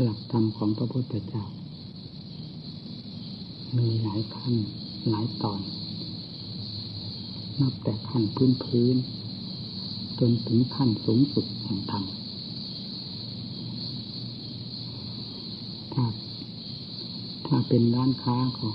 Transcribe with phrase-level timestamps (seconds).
[0.00, 1.44] หลักธรรมของพระพุทธเจ้า
[3.76, 4.54] มีหลายขั้น
[5.10, 5.60] หลายตอน
[7.60, 8.96] นับแต่ขั้นพื้นพื้น
[10.18, 12.04] จนถึงขั้นสูงสุดแห่งธรรม
[15.92, 16.04] ถ้า
[17.46, 18.68] ถ้าเป็นร้านค้าก็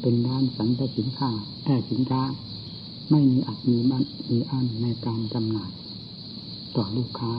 [0.00, 1.30] เป็นร้านสันตสินค้า
[1.64, 2.22] แอ่สินค้า
[3.10, 5.70] ไม่มีอัดมีมันมีอันในการจำหน่าย
[6.76, 7.32] ต่อลูกค้า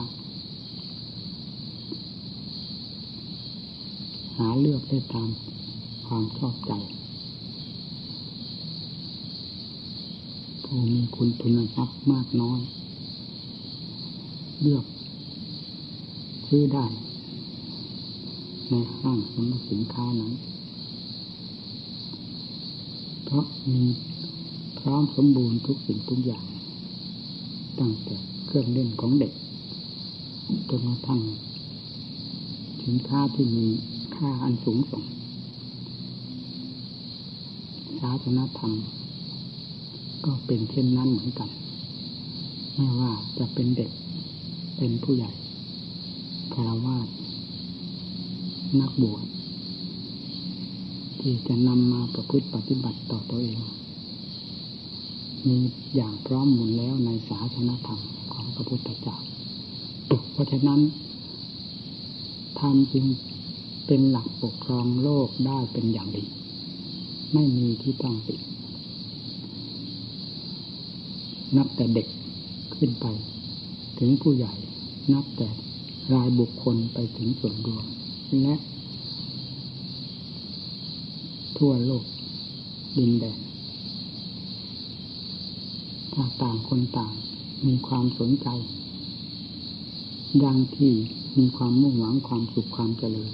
[4.46, 5.28] าเลือกได้ตาม
[6.06, 6.72] ความชอบใจ
[10.64, 12.60] ผู้มีคุณทุนทรัพย์มากน้อย
[14.60, 14.84] เลือก
[16.46, 16.86] ซื้อได้
[18.70, 20.32] ในห้างสมสินค้านั้น
[23.24, 23.82] เพราะมี
[24.78, 26.44] พร้อมสมบูรณ์ทุกสิ่งทุกอย่าง
[27.78, 28.16] ตั้งแต่
[28.46, 29.32] เครื่องเล่นของเด็ก
[30.68, 31.20] จนกระทั่ง
[32.84, 33.66] สินค้าที่มี
[34.24, 35.04] ค่าอันสูงส่ง
[38.00, 38.72] ศาสนธรรม
[40.24, 41.50] ก็เป็นเช่นนั้นเหมือนกัน
[42.74, 43.90] ไม่ว่าจะเป็นเด็ก
[44.76, 45.30] เป็นผู้ใหญ่
[46.52, 47.08] คารวาส
[48.80, 49.24] นักบวช
[51.20, 53.58] ที่จะนำมาประพฤติปฏิบัติต่อตัวเอง
[55.46, 55.56] มี
[55.96, 58.00] อย่างพร้อมหมุนแล้วในศาสนธรรม
[58.32, 59.16] ของพระพุทธเจ้า
[60.32, 60.80] เพราะฉะนั้น
[62.58, 63.06] ทำจริง
[63.92, 66.24] เป็นหลักปกครองโลกได้เป็นอย่างดี
[67.34, 68.40] ไม่มีที่ต้องติด
[71.56, 72.06] นับแต่เด็ก
[72.76, 73.06] ขึ้นไป
[73.98, 74.54] ถึงผู้ใหญ่
[75.12, 75.48] นับแต่
[76.14, 77.84] รายบุคคลไปถึงส่วนรวม
[78.42, 78.54] และ
[81.58, 82.04] ทั่วโลก
[82.98, 83.38] ดินแดน
[86.12, 87.14] ถ้าต่างคนต่าง
[87.66, 88.48] มีความสนใจ
[90.44, 90.92] ดังที่
[91.38, 93.32] มีความมุ่งหวังความสุขความเจริญ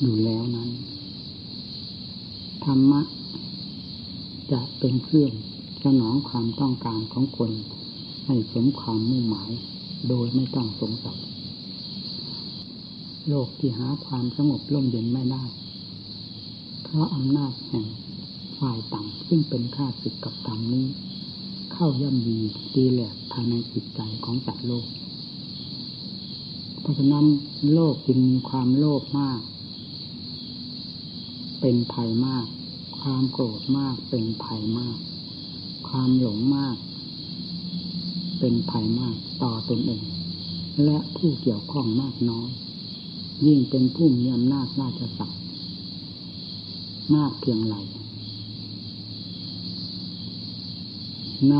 [0.00, 0.70] อยู่แล้วนั้น
[2.64, 3.00] ธรรมะ
[4.52, 5.32] จะเป็นเครื่อง
[5.84, 7.52] สนองความต้องการของคน
[8.26, 9.50] ให้สมความมุ่งหมาย
[10.08, 11.18] โดยไม่ต้องสงสัย
[13.28, 15.44] โลกที่หาความสงบร่มเย็นไม่ได้
[16.82, 17.86] เพราะอำนาจแห่ง
[18.58, 20.86] ฝ่ายต่ำซึ่งเป็นข้าศึกกับธรรมนี้
[21.72, 22.38] เข้าย่ำดี
[22.74, 24.86] ตีแหลกภายในจิตใจของสัตว์โลก
[26.80, 27.26] เพราะฉะนั้น
[27.74, 29.40] โลกจึงมีความโลภมาก
[31.60, 32.46] เป็นภัยมาก
[33.00, 34.98] ความโกรธมากเป็นภัยมาก
[35.88, 36.76] ความหลงมาก
[38.38, 40.02] เป็นภัยมากต่อตนเอง
[40.84, 42.48] และผู้เกี่ยวข้องมากน้อย
[43.46, 45.40] ยิ่งเป็นผู้มีอำนาจราชศักดิ์
[47.14, 47.74] มากเพียงไร
[51.52, 51.54] น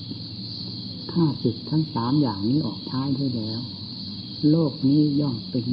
[0.00, 3.60] ำข้าศึกทั้งสามอย่างนี้ออกใช้ด้วยแล้ว
[4.50, 5.64] โลกนี้ย่อมเป็น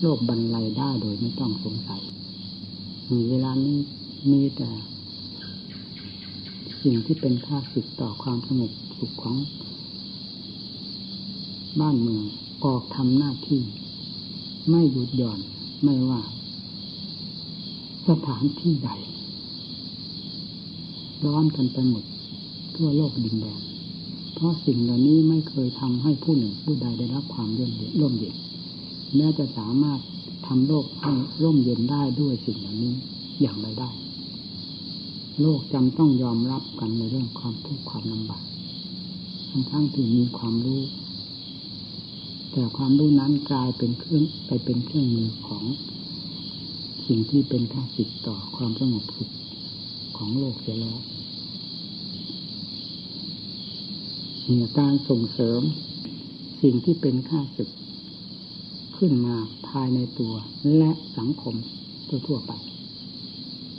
[0.00, 2.02] โลกบรรลัยได้โดยไม่ต้องสงสัย
[3.30, 3.78] เวลานี้
[4.30, 4.70] มีแต่
[6.82, 9.36] สิ่งที่เป็นค่าศึกต่อความสงบสุขของ
[11.80, 12.24] บ้านเมือง
[12.64, 13.62] ออกทำหน้าที่
[14.70, 15.40] ไม่หยุดหย่อน
[15.84, 16.20] ไม่ว่า
[18.08, 18.90] สถานที่ใด
[21.26, 22.04] ร้อนกันไปหมด
[22.76, 23.60] ทั่วโลกดินแดน
[24.34, 28.36] เพราะสิ่งเหล่านี้ไม่เคยทำให้ผู้หนึ่งผู้ใดได้รับความเย็นร่มเย็น
[29.16, 30.00] แม้จะสามารถ
[30.52, 31.12] ทำโลกให้
[31.42, 32.94] ร่มเย็นได้ด้วยสิ่งเหล่านี้
[33.40, 33.90] อย่างไรได้
[35.40, 38.44] โลกจำต้องยอมรับกันในเรื่องความทุกข์ความลำบาก
[39.50, 40.82] ทั้งทั้งที่มีความรู้
[42.52, 45.64] แต่ความรู้นั้นกลายเป็นเครื่องไปเป็นเครื่องมือของ
[47.06, 49.30] สิ่งที่เป็นค่าสิทต่อความสงบสุข
[50.16, 50.98] ของโลกเสียแล้ว
[54.44, 55.60] เนี่ยการส่งเสริม
[56.62, 57.70] สิ่งที่เป็นค่าศึก
[59.04, 59.36] ขึ้นมา
[59.68, 60.34] ภายในตัว
[60.78, 61.54] และสังคม
[62.28, 62.52] ทั่วไป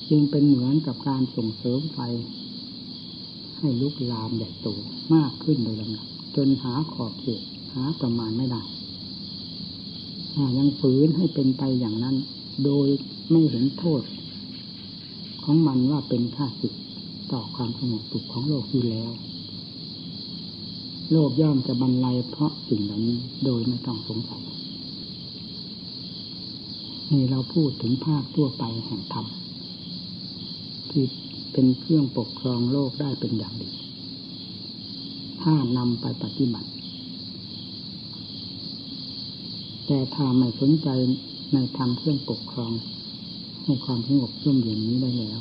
[0.10, 2.00] จึงเป็นเหมือนกับการส่งเสริมไฟ
[3.58, 4.68] ให้ลุกลามใหญ่โต
[5.14, 7.42] มากขึ้นโดยลำดับจนหาขอบเขต
[7.74, 8.62] หาประมาณไม่ได้
[10.58, 12.16] ยังฝืนให้เป็นไปอย่างนั้น
[12.66, 12.88] โดย
[13.32, 14.02] ไม่เห็นโทษ
[15.44, 16.74] ของมันว่าเป็นค่าสิท
[17.32, 19.12] ต่อความสงบสุขของโลกอยู่แล้ว
[21.12, 24.44] โลกย่อมจะบรรลัยเพราะสิ่งเหล่านี้โดยไม่ต้องสงสัย
[27.12, 29.26] นี่เราพูดถึงภาคทั่วไปแห่งธรรม
[30.90, 31.04] ที่
[31.54, 33.70] เป็นเครื่องปกครองโลกได้เป็นอย่างดี
[35.42, 36.70] ถ้านำไปปฏิบัติ
[39.88, 40.88] แต่ถ้าไม่สนใจ
[41.54, 42.72] ในธรรมเครื่องปกครอง
[43.64, 45.40] ให้ความสงบร่มเย็นนี้ได้แล้ว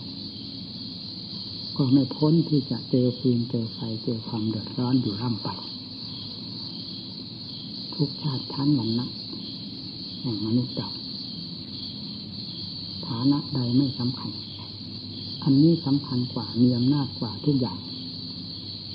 [1.76, 5.48] ก็ไม่พ้นที่จะเจอฟืนเจอไฟเจอความเดือดร้อนอยู่ร่ำไป
[7.94, 9.06] ทุกชาติชั้นวันนะ
[10.20, 10.88] แห่งมนุษย์เรา
[13.10, 14.30] ฐานะใดไม่สำคัญ
[15.44, 17.78] อันนี้สำคัญกว่ามีอำนาจกว่าทุกอย่าง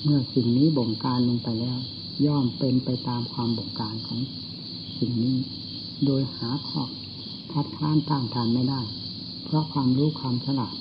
[0.04, 1.78] เมื่อสิ่งนี้บ่งการลงไปแล้ว
[2.26, 4.20] ย่อมเป็นไปตามความบ่งการของ
[5.00, 5.36] สิ่งนี้
[6.06, 6.84] โดยหาข้อ
[7.52, 8.82] คัดค้านต้านทานไม่ได้
[9.46, 10.76] เพราะความรู้ความฉลาด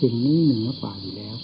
[0.00, 1.36] สิ่งนี้เหนือกว่าอยู่แล้ว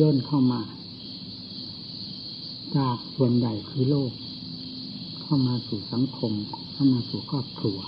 [0.00, 0.60] ย่นเข้ามา
[2.76, 4.12] จากส่วนใหญ่คือโลก
[5.22, 6.32] เข้ามาสู่สังคม
[6.72, 7.78] เข้ามาสู่ครอบครัว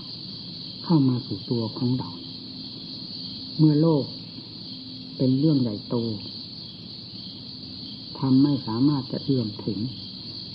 [0.85, 2.11] เข้ามาสู่ตัวของเรา
[3.59, 4.05] เมื่อโลก
[5.17, 5.97] เป็นเรื่องใหญ่โต
[8.19, 9.79] ทำไม่สามารถจะเอื้อมถึง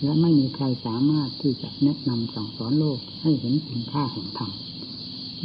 [0.04, 4.52] และไม่มีใครสามารถที่จะแนะนำสั่งสอนโลกให้เห็นคุณค่าแห่งธรรม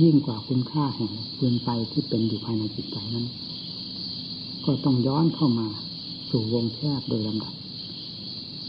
[0.03, 3.27] ยิ่งกว่าคุณค่าแห่งปืนไฟที่เป็นอยู่ภายในจิตใจนั้น
[4.65, 5.69] ก็ต้องย้อนเข้ามา
[6.31, 7.55] สู่วงแคบโดยลำดับ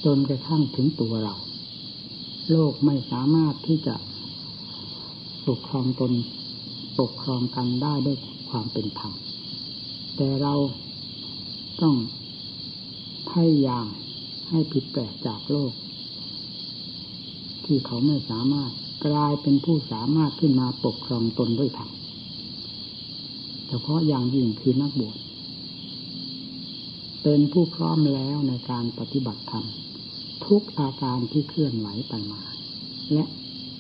[0.06, 1.36] จนกระทั่งถึงตัวเรา
[2.52, 3.96] โลกไม่สามารถที่จะ
[5.48, 6.14] ปกครองตน
[7.00, 8.18] ปกครองกันได้ด้วย
[8.50, 9.14] ความเป็นธรรม
[10.16, 10.54] แต่เรา
[11.82, 11.96] ต้อง
[13.30, 13.86] พยายาม
[14.50, 15.72] ให้ผิดแปลกจากโลก
[17.66, 18.72] ที่เขาไม่สามารถ
[19.06, 21.90] กลายเป็นผู้สามารถขึ้นมาปกครองตนด้วยธรรม
[23.68, 25.18] เฉพาะอย่างยิ่งคือนักบวช
[27.24, 29.66] เป็นผู้พร้อมแล้วในการปฏิบัติธรรม
[30.46, 32.42] ทุกอาการที่เคลื่อนไหวไปมา
[33.14, 33.24] และ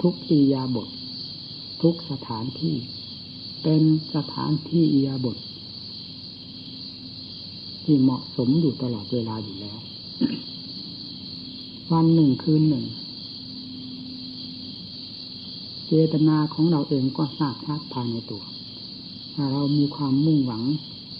[0.01, 0.87] ทุกอียาบท
[1.81, 2.75] ทุกสถานที่
[3.63, 3.81] เป็น
[4.15, 5.37] สถานที่อียาบท
[7.83, 9.79] ที่เหมาะสมอยู่ตลอดเวลาอยู่แล้ว
[11.91, 12.85] วันหนึ่งคืนหนึ่ง
[15.87, 18.43] เจตนาของเราเองก็ทราบชัดภายในตัว
[19.51, 20.63] เรามีความมุ่งหวัง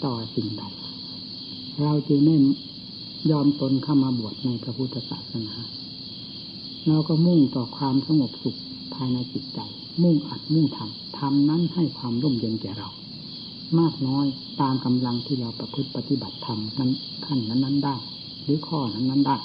[0.06, 0.64] ต่อสิ่งใด
[1.82, 2.36] เราจึงไม่
[3.32, 5.56] ยอมตนเข้ามาบวชในพระพุทธศาสนา
[6.88, 8.60] เราก็มุ่งต่อความสงบสุข
[8.94, 9.60] ภายในจิตใจ
[10.04, 12.90] มุ่งอัดมุ่งทำทำนั้นให้ความร่มเย็นแก่เรา
[13.80, 14.26] มากน้อย
[14.62, 16.92] ตามกำลังที่เราประพฤติปฏิบัติธรรมนั้น
[17.26, 17.96] ขั้นนั้นนั้นได้
[18.44, 19.38] หรือข้อนั้นนั้นได้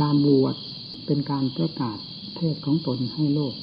[0.00, 0.54] การบวช
[1.06, 1.98] เป็นการประกาศ
[2.36, 3.54] เทศของตนให้โลก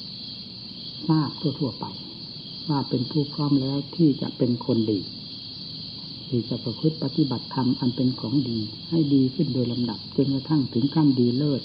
[1.08, 1.86] ทราบทั่วๆไป
[2.70, 5.00] ว่าเป็นผู้พร้อมแล้วที่จะเป็นคนดี
[6.30, 11.62] ที่จะประพฤติปฏิบัติธรรมอันเป็นของดี ให้ดีขึ้นโดยลำดับจนกระทั่งถึงขั้นดีเลิศ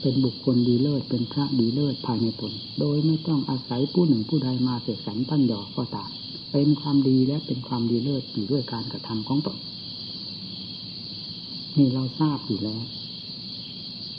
[0.00, 6.10] เป็นบุคคลดีเลิศเป็นพระดีเลิศภายในตน โดยไม่ต้องอาศัยผู้หนึ่งผู้ใดมาเสกสรรตั้งหยอกก็ตาม
[6.52, 9.58] เป็นความดีและเป็นความดีเลิศอยู่ด้วยการกระทำของตน
[11.76, 12.82] นี่เราทราบอยู่แล้ว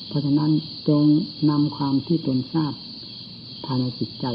[0.07, 0.52] เพราะฉะนั้น
[0.90, 1.04] จง
[1.50, 2.74] นำความที่ตนทราบ
[3.66, 4.25] ภายในจิตใจ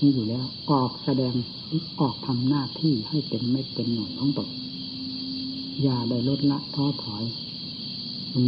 [0.00, 1.34] นี้อยู่แล้ว ออกแสดง
[2.00, 4.48] ออกทำหน้าที่ให้เป็นไม่เป็นหน่วยของตน
[5.82, 7.24] อย่าได้ลดละท้อถอย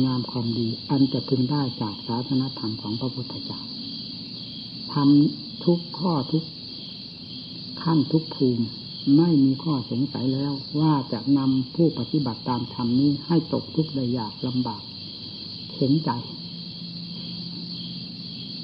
[0.04, 3.60] งามความดี อันจะพึงได้จากศาสนธรรมของพระพุทธเจ้า
[4.94, 6.44] ทำทุกข้อทุก
[7.82, 8.64] ขั้นทุกภูมิ
[9.16, 14.82] ไม่มีข้อสงสัยแล้ว ว่าจะนำผู้ปฏิบัติตามธรรมนี้ให้ตกทุกข์ได้ยากลำบาก
[15.72, 16.10] เข็นใจ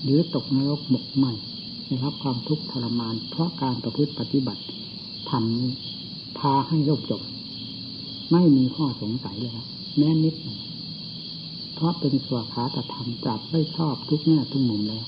[0.03, 1.27] หรือตกนรกหมกไหม
[1.91, 4.63] ได้รับความทุกข์ทรมาน เพราะการประพฤติปฏิบัติ
[5.31, 5.70] ทำนี้
[6.39, 7.23] พาให้โลกจบ
[8.32, 9.67] ไม่มีข้อสงสัยเลยครับ
[9.99, 10.35] แม้นิด
[11.75, 15.05] เพราะเป็นสวขาตธรรมจัดไม่ชอบทุกแง่ทุกมุมแล้ว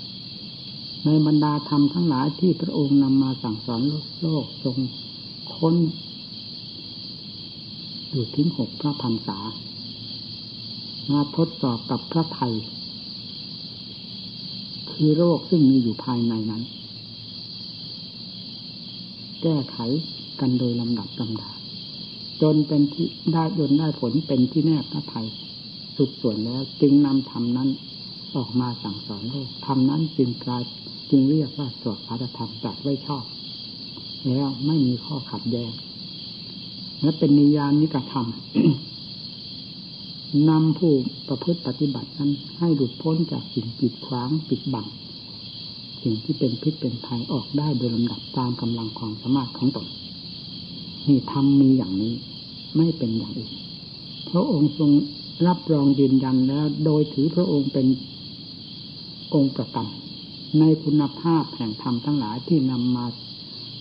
[1.04, 3.80] ในบรรดาธรรมทั้งหลายที่พระองค์นำมาสั่งสอน
[4.22, 4.76] โลกทรง
[5.54, 5.74] ค้น
[8.10, 9.38] อยู่ทิ้งหกพระพันษา
[11.10, 12.54] มาทดสอบกับพระไทย
[15.04, 16.62] คือโรคซึ่งมีอยู่ภายในนั้น
[19.42, 19.76] แก้ไข
[20.40, 21.50] กันโดยลำดับลำดา
[22.42, 25.26] จนเป็นที่ได้ยนได้ผลเป็นที่แน่พระไทย
[25.96, 27.68] สุดส่วนแล้วจึงนำธรรมนั้น
[28.36, 30.62] ออกมาสั่งสอนโลกธรรมนั้นจึงกลาย
[31.10, 33.24] จึงเรียกว่าสวดพระธรรมจัดไว้ชอบ
[34.26, 35.72] แล้วไม่มีข้อขัดแย้ง
[37.02, 38.26] และเป็นนิยามนิกธรรม
[40.48, 40.92] นำผู้
[41.28, 44.86] ประพฤติปฏิบัตินั้น ให้หลุดพ้นจากสิ่งปิดขวางปิดบัง
[46.02, 49.86] สิ่งที่เป็นพิษเป็นภัยออกได้โดยลำดับตามกำลังความสามารถของตน
[51.08, 52.14] นี่ทำมีอย่างนี้
[52.76, 53.52] ไม่เป็นอย่างอื่น
[54.30, 54.90] พระองค์ทรง
[55.46, 57.86] รับรองยืนยันแล้ว โดยถือพระองค์เป็น
[59.34, 59.86] องค์ประกัน
[60.58, 63.06] ในคุณภาพแห่งธรรมทั้งหลายที่นำมา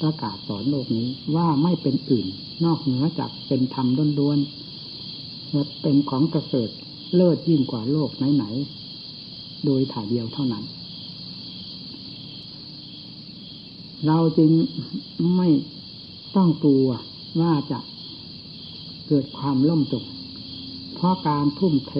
[0.02, 2.28] ประกาศสอนโลกนี้ว่าไม่เป็นอื่น
[2.66, 3.88] นอกเหนือจากเป็นธรรม
[4.20, 4.71] ล้วนๆ
[5.82, 6.70] เป็นของประเสริฐ
[7.16, 10.64] เลิศยิ่งกว่าโลกไหนๆ โดยถ่ายเดียวเท่านั้น
[14.08, 14.52] เราจึง
[15.36, 15.50] ไม่
[16.36, 16.88] ต้องกลัว
[17.42, 17.80] ว่าจะ
[19.08, 20.06] เกิดความล่มจม
[20.96, 21.94] เพราะการทุ่มเท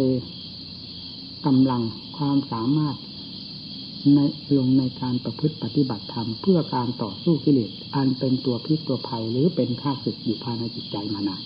[1.46, 1.82] กำลัง
[2.18, 2.96] ความสามารถ
[4.16, 4.20] ใน
[4.58, 11.42] ลงในการประพฤติปฏิบัติธรรมเพื่อการต่อสู้กิเลสอันเป็นตัวพิษตัวภัยหรือเป็นข้าศึกอยู่ภายในจิตใจมานาน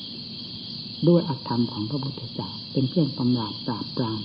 [1.07, 4.19] ด้วยอัตธรรมของพระพุทธเจ้าเป็นเครื่องกำราปราบปราม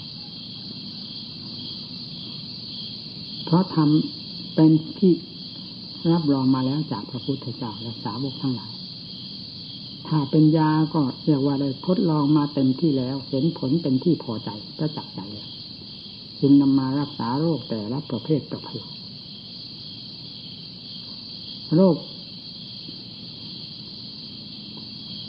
[3.44, 5.12] เพราะทำเป็นที่
[6.12, 8.72] รับรองมาแล้วจากพระพุทธเจ้าและสาวกทั้งหลาย
[10.08, 15.48] ถ้าเป็นยาก็เรียกว่าได้ทดลองมาเต็มที่แล้ว เห็นผลเป็นที่พอใจประจักใจแล้ว
[16.40, 18.84] จึงนำมารักษาโรคแต่ละประเภทประเภท
[21.76, 21.96] โรค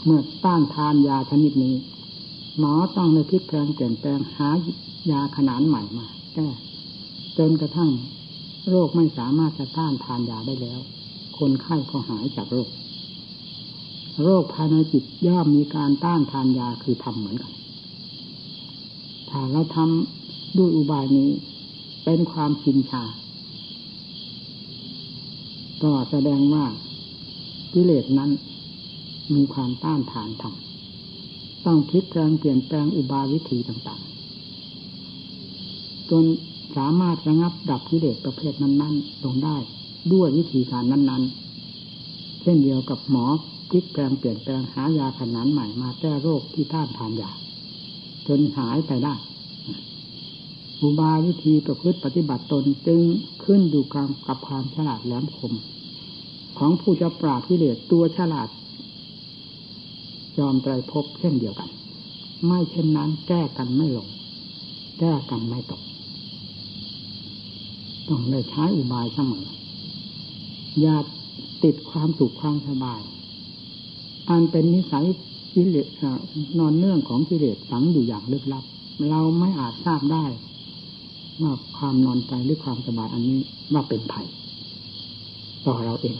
[0.05, 1.75] เมื่อต้านทานยาชนิดนี้
[2.60, 4.50] หมอต้องในพิษแปลงเปลี่ยนแปลงหา
[5.12, 6.48] ยาขนาดใหม่มาแก้
[7.38, 7.91] จนกระทั่ง
[8.70, 10.79] โรคไม่สามารถจะต้านทานยาได้แล้ว
[11.38, 12.70] คนไข้ก็หายจากโรค
[14.24, 17.51] โรคภายในจิตย่อมมีการต้านทานยาคือทำเหมือนกัน
[19.29, 21.29] ถ้าเราทำด้วยอุบายนี้
[22.05, 23.03] เป็นความชินชา
[25.84, 26.65] ก็แสดงว่า
[27.74, 28.29] กิเลสนั้น
[29.35, 36.23] มีความต้านทานทำต้องคิดแปลงเปลี่ยนแปลงอุบายวิธีต่างๆ จน
[36.77, 39.57] สามารถระงับดับกิเลสประเภทนั้นๆลงได้
[40.13, 43.25] ด้วยวิธีการนั้นๆ เช่นเดียวกับหมอ
[43.69, 47.31] พลิกแปลงเปลี่ยนแปลงหายาขนานใหม่มาแก้โรคที่ต้านทานยา
[48.27, 49.13] จนหายไปได้
[50.81, 53.01] อุบายวิธีประพฤติปฏิบัติตนจึง
[53.43, 53.83] ขึ้นอยู่
[54.27, 55.53] กับความฉลาดแหลมคม
[56.57, 58.47] ของผู้จะปราบกิเลสตัวฉลาด
[60.39, 61.69] ยอมไตรภพเช่นเดียวกัน
[62.45, 64.07] ไม่เช่นนั้นแก้กันไม่ลง
[65.00, 65.81] แก้กันไม่ตก
[68.07, 69.45] ต้องได้ใช้อุบายเสมอ
[70.81, 70.97] อย่า
[71.63, 73.01] ติดความสุขความสบาย
[74.29, 75.05] อันเป็นนิสัย
[75.53, 75.88] กิเลส
[76.59, 78.63] นอนเนื่องของกิเลสฝังอยู่อย่างลึกลับ
[79.09, 80.25] เราไม่อาจทราบได้
[81.41, 83.39] ว่าความนอนใจหรือความสบายอันนี้
[83.73, 84.25] ว่าเป็นภัย
[85.65, 86.15] ต่อเราเอง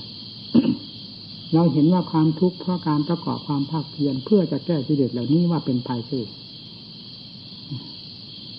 [1.53, 6.20] เราเห็นว่าความทุกข์เพราะการประกอบความภาคเพียรเพื่อจะแก้กิเลสเหล่านี้ว่าเป็นภัยสิ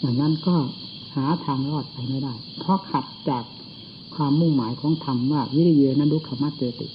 [0.02, 0.56] ดังนั้นก็
[1.14, 3.44] หาทางรอดไปไม่ได้ เพราะขัดจาก
[4.14, 6.86] ความมุ่งหมายของธรรมว่าวิริเยนันดุขมัตเตติ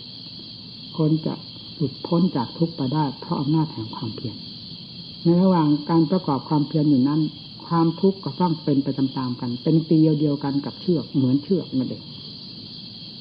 [0.98, 1.34] คนจะ
[1.76, 4.36] หลุดพ้นจากทุกข์ไปได้ เพราะอำนาจแห่งความเพียร
[5.24, 7.22] ในระหว่างการประกอบความเพียรอยู่นั้น
[7.68, 12.04] ความทุกข์ก็ต้องเป็นไปตามๆกัน เป็นตีเดียวกันกับเชือกเหมือนเชือกนั่นเอง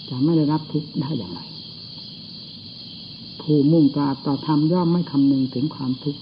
[0.08, 1.40] จะไม่ได้รับทุกข์ได้อย่างไร
[3.50, 6.20] ผู้มุ่งตราต่อธรรมย่อมไม่คำนึงถึงความทุกข์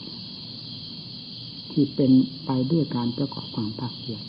[1.71, 2.11] ที่เป็น
[2.47, 4.23] ไปด้วยการประกอบความภาคเพียร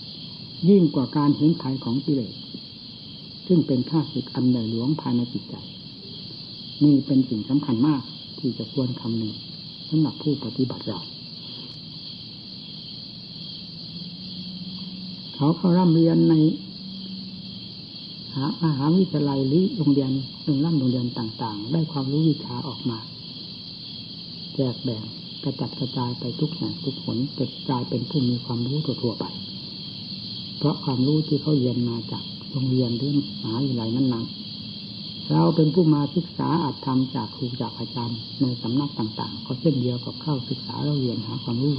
[0.70, 2.34] ยิ่งกว่าการเห็นภัยของกิเลส
[3.48, 5.56] ซึ่งเป็นข้าศึกอันใหญ่หลวงภายในจิตใจ
[6.84, 8.02] นี่เป็นสิ่งสำคัญมาก
[8.40, 9.34] ที่จะควรคำนึง
[9.90, 11.00] สำหรับผู้ปฏิบัติเรา
[15.36, 16.34] เขาเขาร่ำเรียนใน
[18.36, 20.12] หามหาวิทยาลัยหรือโรงเรียน
[20.44, 22.98] โรงร่ำโรงเรียนต่างๆ ได้ความรู้วิชาออกมา
[24.56, 25.04] แจกแบ่ง
[25.44, 29.26] กระจัดกระจายไปทุกแห่งทุกผลจะกลายเป็นผู้มีความรู้ทั่วๆไป
[30.58, 41.74] เพราะความรู้ที่เขาเรียนมาจากโรงเรียนหรือมหาวิทยาลัยนั้นๆเราเป็นผู้มาศึกษาอาจทำจากครูจากอาจารย์ในสำนักต่าง ๆ ก็เช่นเดียวกับเข้าศึกษาเราเรียนหาความรู้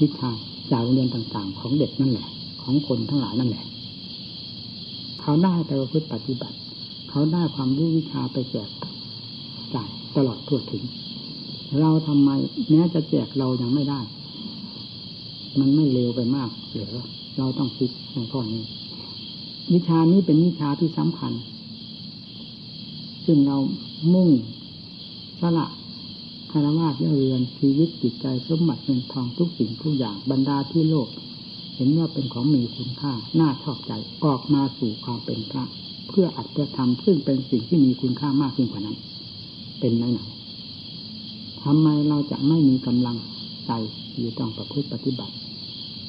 [0.00, 0.30] วิชา
[0.70, 2.28] จากโรงเรียนต่างๆ ของเด็กนั่นแหละ
[2.62, 3.64] ของคนทั้งหลายนั่นแหละ
[5.22, 6.56] เขาได้แต่ประพฤติปฏิบัติ
[7.10, 8.70] เขาได้ความรู้วิชาไปแจก
[9.74, 10.82] จ่ายตลอดทั่วถึง
[11.80, 12.30] เราทำไม
[12.70, 14.00] แม้จะแจกเรายังไม่ได้
[15.60, 16.88] มันไม่เร็วไปมากหรือ
[17.38, 18.62] เราต้องคิดในข้อนี้
[19.72, 21.32] วิชานี้เป็นวิชาที่สำคัญ
[23.24, 23.56] ซึ่งเรา
[24.14, 24.30] มุ่ง
[25.40, 25.66] สละ
[26.52, 31.08] คารวะเรือนชีวิตจิตใจสมบัติเงินทองทุกสิ่งทุกอย่างบรรดาที่โลก
[31.74, 33.92] เห็นว่าเป็นของมีคุณค่า น่าชอบใจ
[34.24, 35.64] ออกมาสู่ความเป็นพระ
[36.08, 38.96] เพื่ออัดเพื่อทำซึ่งเป็นสิ่งที่มีคุณค่ามากยิ่งกว่านั้น
[39.80, 40.20] เป็นไหนไหน
[41.64, 43.16] ทำไมเราจะไม่มีกำลัง
[43.66, 43.72] ใจ
[44.12, 45.34] ที่ต้องประพฤติปฏิบัติ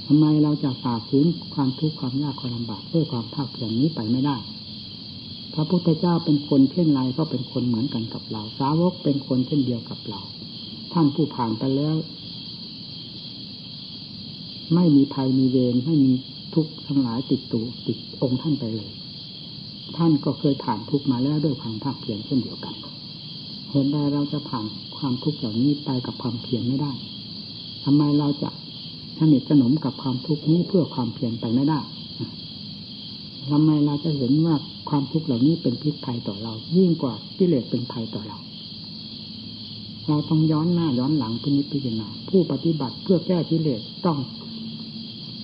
[0.08, 4.38] ทำไมเราจะฝ่าฝืนความทุกข์ความยากความลำบากด้วยความภาคเพียรนี้ไปไม่ได้
[5.54, 10.22] พระพุทธเจ้าเป็นคนเช่นไรก็เป็นคนเหมือนกันกับเรา สาวกเป็นคนเช่นเดียวกับเรา
[10.94, 11.96] ท่านผู้ผ่านไปแล้ว
[14.74, 16.14] ไม่มีภัยมีเวรไม่มี
[16.54, 18.92] ทุกข์ทั้งหลายติดตัวติดองค์ท่านไปเลย
[19.98, 22.76] ท่านก็เคยผ่านทุกข์มาแล้วด้วยความภาคเพียรเช่นเดียวกัน
[23.70, 24.66] เห็นใดเราจะผ่าน
[24.98, 26.92] ความทุกข์เหล่านี้ไปกับความเพียรไม่ได้
[27.86, 28.50] ทำไมเราจะ
[29.20, 31.80] สนิทสนมกับความทุกข์นี้เพื่อความเพียรไปไม่ได้
[32.16, 34.56] เทำไมเราจะเห็นว่า
[34.90, 38.38] ความทุกข์เหล่านี้เป็นพิษภัยต่อเรา ยิ่งกว่ากิเลสเป็นภัยต่อเรา
[40.08, 44.18] เราต้องย้อนหน้าย้อนหลังพินิจพิจารณาผู้ปฏิบัติเพื่อแก้กิเลสต้อง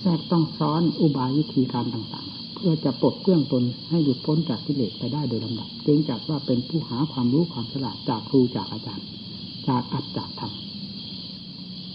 [0.00, 9.06] แทรกต้องซ้อนอุบายวิธีการต่างๆ เพื่อจะปลดเครื่องตนให้หลุดพ้นจากกิเลสไปได้โดยลำดับ จึงจัดว่าเป็นผู้หาความรู้ความฉลาดจากครูจากอาจารย์
[9.68, 10.52] จากอัดจากธรรม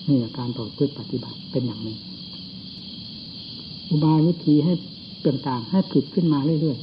[0.08, 1.98] นี่การต่อพฤติปฏิบัติเป็นอย่างนี้
[3.90, 4.74] อุบายวิธีให้
[5.26, 6.80] ต่างๆให้ผลิตขึ้นมาเรื่อย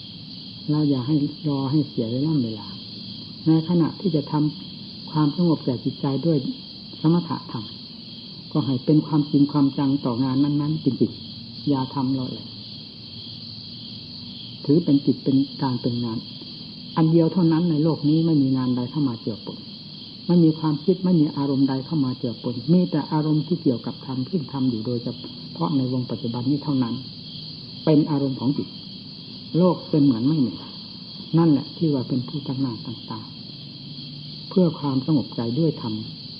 [0.00, 1.14] ๆเราอย่าให้
[1.48, 2.68] รอให้เสียเวลาเวลา
[3.46, 6.38] ในขณะที่จะทำความสงบแก่จิตใจด้วย
[7.00, 7.64] สมถะธรรม
[8.52, 12.46] ก็ให้เป็นความจริงความจังต่องานนั้นๆจริงๆอย่าทำเราเลย
[14.64, 16.18] ถือเป็นจิตเป็นการเป็นงาน
[16.96, 19.58] อันเดียวเท่านั้นในโลกนี้ไม่มีงานใดเข้ามาเกี่ยวปน
[20.26, 25.08] ไม่มีความคิดไม่มีอารมณ์ใดเข้ามาเกี่ยวปนมีแต่อารมณ์ที่เกี่ยวกับธรรมที่ทำอยู่โดยเฉ
[25.56, 26.94] พาะในวงปัจจุบันนี้เท่านั้น
[27.84, 28.68] เป็นอารมณ์ของจิต
[29.58, 30.52] โลกเป็นเหมือนไม่มี
[31.38, 35.94] นั่นแหละที่ว่าเป็นผู้ตั้งหน้าต่างๆเพื่อความสงบใจด้วยธรรม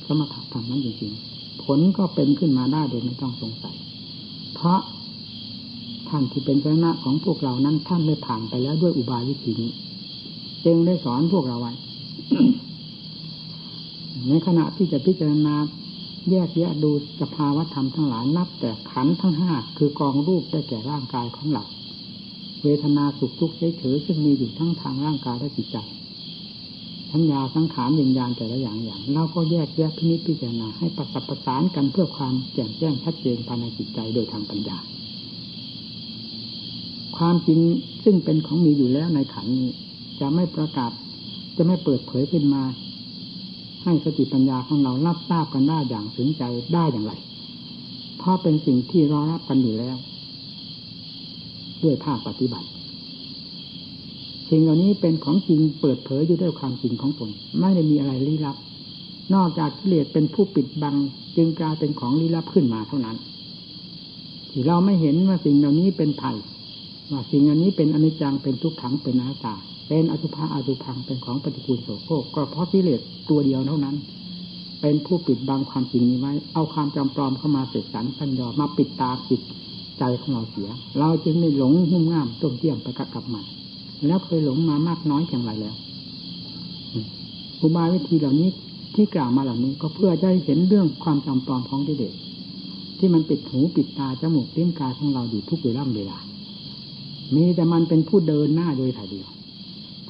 [0.07, 1.32] สมถะธรรมนั้นจริงๆ
[1.63, 3.77] ผลก็เป็นขึ้นมาได้โดยไม่ต้องสงสัย
[4.55, 4.81] เพราะ
[6.09, 9.71] ท่านที่เป็นชนะของพวกเรานั้นท่านได้ผ่านไปแล้วด้วยอุบายวิธีนี้
[10.65, 11.73] จึงได้สอนพวกเราไว้
[14.29, 15.55] ในขณะที่จะพิจารณา
[16.31, 16.91] แยกแยะดู
[17.21, 21.65] สภาวธรรมทั้งหลายนับ แต่ขันทั้งห้าคือกองรูปได้แก่ร่างกายของเรา
[22.63, 25.77] เวทนาสุขทุกข์เฉยๆซึ่งมีอยู่ทั้งทางร่างกายและจิตใจ
[27.13, 34.79] ทั้งยาสังขารยิญญาณแต่ละอย่างอย่างเราก็แยกแยะพินิจพิจารณาให้ประสับประสานกันเพื่อความแจ่มแจ้งชัดเจนภายในจิตใจโดยทางปัญญา
[37.17, 37.61] ความจริง
[38.05, 39.69] ซึ่งเป็นของมีอยู่แล้วในขันนี้
[40.21, 40.93] จะไม่ประกาศ
[41.57, 42.63] จะไม่เปิดเผยขึ้นมา
[43.85, 46.43] ให้สติปัญญาของเรารับทราบกันได้อย่างถึงใจ
[46.75, 47.13] ได้อย่างไร
[48.19, 49.97] เพราะเป็นสิ่งที่รอรับกันอยู่แล้ว
[51.83, 52.69] ด้วยภาคปฏิบัติ
[54.55, 57.31] สิ่งเหล่านี้เป็นของจริงเปิดเผยอยู่ด้วยความจริงของตน
[57.61, 58.57] ไม่ได้มีอะไรลี้ลับ
[59.35, 60.97] นอกจากกิเลสเป็นผู้ปิดบัง
[61.37, 63.17] จึงกลายเป็นของลี้ลับขึ้นมาเท่านั้น
[64.51, 66.37] ที่เราไม่เห็นว่าสิ่งเหล่านี้เป็นภัย
[67.11, 69.55] ว่าสิ่งอันนี้เป็นอนิจจังเป็นทุกขังเป็นอนัตตา
[69.89, 73.01] เป็นอสุภะอสุพังเป็นของปฏิกูลโสโครกก็เพราะกิเลส
[73.31, 73.97] ตัวเดียวเท่านั้น
[74.81, 79.41] เป็นผู้ปิดบังความจริงนี้ไว้ เอาความจำปลอมเข้ามาเสกสรรพันยอมาปิดตาปิด
[79.99, 83.45] ใจของเราเสีย เราจึงไม่หลงหุ่มง่ามต้มเตี้ยมไปกับกับมัน
[84.07, 85.75] แล้วเคยหลงมามากน้อยอย่างไรแล้ว
[87.61, 88.51] อุบายวิธีเหล่านี้
[88.95, 92.15] ที่กล่าวมาเหล่านี้ก็เพื่อจะให้เห็นเรื่องความจำปลอมของกิเลส
[92.99, 96.19] ที่มันปิดหูปิดตาจมูกเลี้ยงกายของเราอยู่ทุกเวลาเวลา
[97.35, 99.29] มีแต่มันเป็นผู้เดินหน้าโดยถ่ายเดียว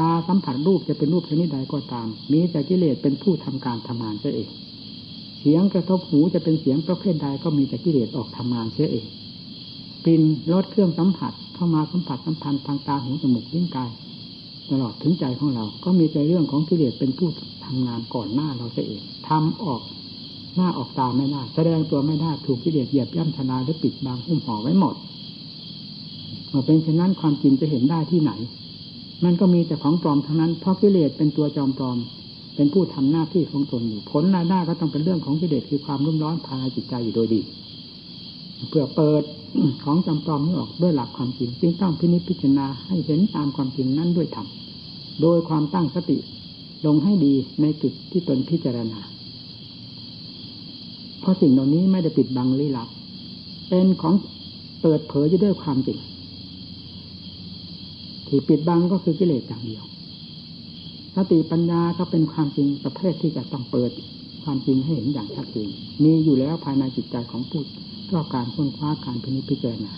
[0.00, 4.48] ตาสัมผัสรูปจะเป็นรูปชนิดใดก็ตาม มีแต่กิเลสเป็นผู้ทำการทำงานเสียเอง
[5.40, 9.07] เสียงกระทบหูจะเป็นเสียงประเภทใดก็มีแต่กิเลสออกทำงานเสียเอง
[10.05, 13.91] กลิ่นรสเครื่องสัมผัสเข้ามาสัมผัสสัมพันธ์ทางตาหูจมูกลิ้นกาย
[14.71, 17.29] ตลอดถึงใจของเรา ก็มีแต่เรื่องของกิเลสเป็นผู้
[17.65, 19.81] ทำงานก่อนหน้าเราเสียเองทำออก
[20.57, 24.95] หน้าออกตาไม่ได้แสดงตัวไม่ได้ถูกกิเลสเหยียบย่ำชนาหรือปิดบังหุ้มห่อไว้หมด
[26.49, 28.33] เมื่อเป็นเช่นนั้นความจริงจะเห็นได้ที่ไหน
[29.25, 31.99] มันก็มีแต่ของปลอมทั้งนั้นเพราะกิเลสเป็นตัวจอมปลอม
[32.57, 37.41] เป็นผู้ทำหน้าที่ของตนอยู่ผลรายได้ก็ต้องเป็นเรื่องของกิเลสคือความรุ่มร้อนภายในจิตใจอยู่โดยดี
[38.69, 39.23] เพื่อเปิด
[39.85, 44.47] ของจำปลอมนี้ออกด้วยหลักความจริง จึงต้องพินิจพิจารณาให้เห็นตามความจริงนั้นด้วยธรรม
[45.23, 46.19] โดยความตั้งสติ
[46.87, 49.01] ลงให้ดีในจุดที่ตนพิจารณา
[51.21, 52.88] เพราะสิ่งเหล่านี้ไม่ได้ปิดบังลี้ลับ
[53.69, 54.15] เป็นของ
[54.83, 55.99] เปิดเผยอยู่ด้วยความจริง
[58.27, 59.85] ที่ปิดบังก็คือกิเลสอย่างเดียว
[61.17, 63.91] สติปัญญาก็เป็นความจริงประเภทที่จะต้องเปิด
[64.45, 65.69] ความจริงให้เห็นอย่างชัดเจน
[66.05, 67.62] มีอยู่แล้วภายในจิตใจของผู้
[68.12, 69.92] ชอบการค้นคว้าการพินิจพิจารณา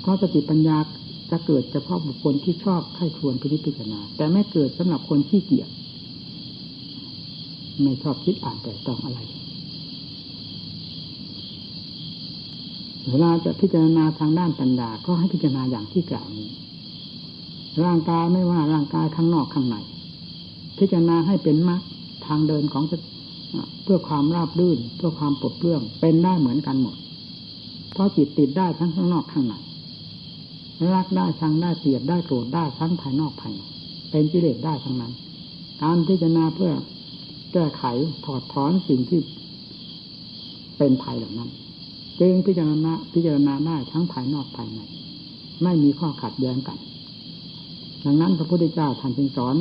[0.00, 0.78] เพราะสติปัญญา
[1.30, 5.68] จะเกิดเฉพาะบุคคลที่ชอบใคร่ควญพินิจพิจารณา แต่ไม่เกิดสำหรับคนที่เกียจ
[7.82, 9.18] ไม่ชอบคิดอ่านแต่ต้องอะไร
[13.08, 16.48] เวลาจะพิจารณาทางด้านปัญญาก็ให้พิจารณาอย่างที่กล่าวนี้
[17.84, 19.76] ร่างกายไม่ว่าร่างกายข้างนอกข้างใน
[20.78, 21.82] พิจารณาให้เป็นมรรค
[22.26, 22.84] ทางเดินของ
[23.84, 26.96] เพื่อความราบรื่น เพื่อความปลดเปลื้องเป็นได้เหมือนกันหมด
[27.96, 29.54] เพราะจิตติดได้ทั้งข้างนอกข้างใน
[30.94, 33.60] รักได้ชังได้เสียดได้โกรธได้ทั้งภายนอกภายใน
[34.10, 35.12] เป็นกิเลสได้ทั้งนั้น
[35.82, 36.72] การพิจารณาเพื่อ
[37.52, 37.84] แก้ไข
[38.24, 39.20] ถอดถอนสิ่งที่
[40.78, 41.50] เป็นภัยเหล่านั้น
[42.20, 44.80] จึงพิจารณาพิจารณาได้ทั้งภายนอกภายใน
[45.62, 46.78] ไม่มีข้อขัดแย้งกัน
[48.04, 49.56] ดังนั้นพระพุทธเจ้าท่านจึงสอน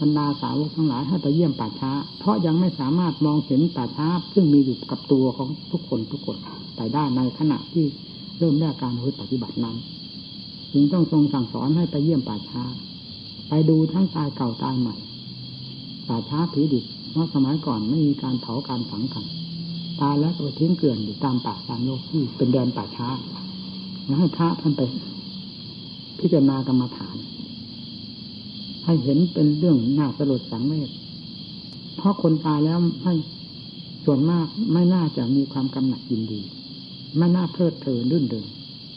[0.00, 6.36] บรรดาสาวกทั้งหลายให้ไปเยี่ยมป่าช้า เพราะยังไม่สามารถมองเห็นป่าช้า ซึ่งมีอยู่กับตัวของทุกคนทุกคน
[6.76, 7.84] ไปได้ในขณะที่
[8.38, 9.76] เริ่มแรกการปฏิบัตินั้น
[10.72, 12.62] จึงต้องทรงสั่งสอนให้ไปเยี่ยมป่าช้า
[13.48, 14.96] ไปดูทั้งตายเก่าตายใหม่
[16.08, 19.24] ป่าช้าผีดิบเพราะสมัยก่อนไม่มีการเผาการฝังกัน
[20.00, 23.08] ตายแล้วก็ทิ้งเกลื่อนอยู่ตามป่าตามโลกที่เป็นแดนป่าช้า
[24.06, 24.82] แล้วให้พระท่านไป
[26.18, 27.16] พิจารณากรรมฐาน
[28.86, 30.90] ให้เห็นเป็นเรื่องน่าสลดสังเวช
[31.96, 33.14] เพราะคนตายแล้วให้
[34.04, 36.40] ส่วนมากไม่น่าจะมีความกำหนัดยินดี
[37.18, 38.46] ไม่น่าเพลิดเพลินรื่นเริง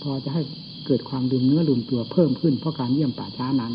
[0.02, 0.41] พอจะให้
[0.86, 3.73] เกิดความลืมเนื้อลืมตัวเพิ่มขึ้นเพราะการเยี่ยมป่าช้านั้น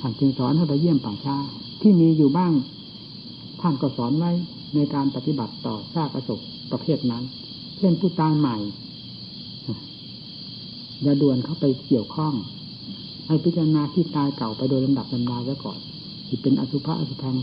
[0.00, 1.36] ท่านจึงสอนให้ไปเยี่ยมป่าช้า
[1.80, 2.52] ที่มีอยู่บ้าง
[3.60, 4.30] ท่านก็สอนไว้
[4.74, 6.38] ในการปฏิบัติต่อซากประสบ
[6.70, 7.22] ประเภทนั้น
[7.78, 8.56] เช่นผู้ตายใหม่
[11.02, 12.34] อย่าด่วนเข้าไปเกี่ยวข้อง
[13.26, 15.78] ให้พิจารณาที่ตายเก่าไปโดยลำดับลำดาไว้ก่อน
[16.26, 17.36] ที่เป็นอสุภะอสุพัง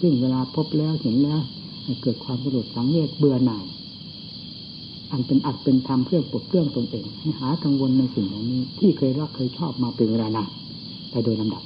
[0.00, 1.40] ซึ่งเวลาพบแล้วเห็นแล้ว
[1.84, 3.64] ให้เกิดความสลดสังเวชเบื่อหน่าย
[5.10, 10.48] อันเป็นอัดเป็นธรรมเพื่อปลดเครื่องตนเอง ให้หากังวลในสิ่งเหล่านี้ ที่เคยรักเคยชอบมาเป็นเวลานาน
[11.10, 11.62] ไปโดยลำดับ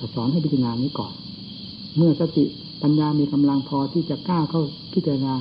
[0.00, 1.12] ก็สอนให้พิจารณานี้ก่อน
[1.96, 2.44] เมื่อสติ
[2.82, 4.62] ปัญญามีกำลังพอที่จะกล้าเข้า
[4.92, 5.34] พิจารณา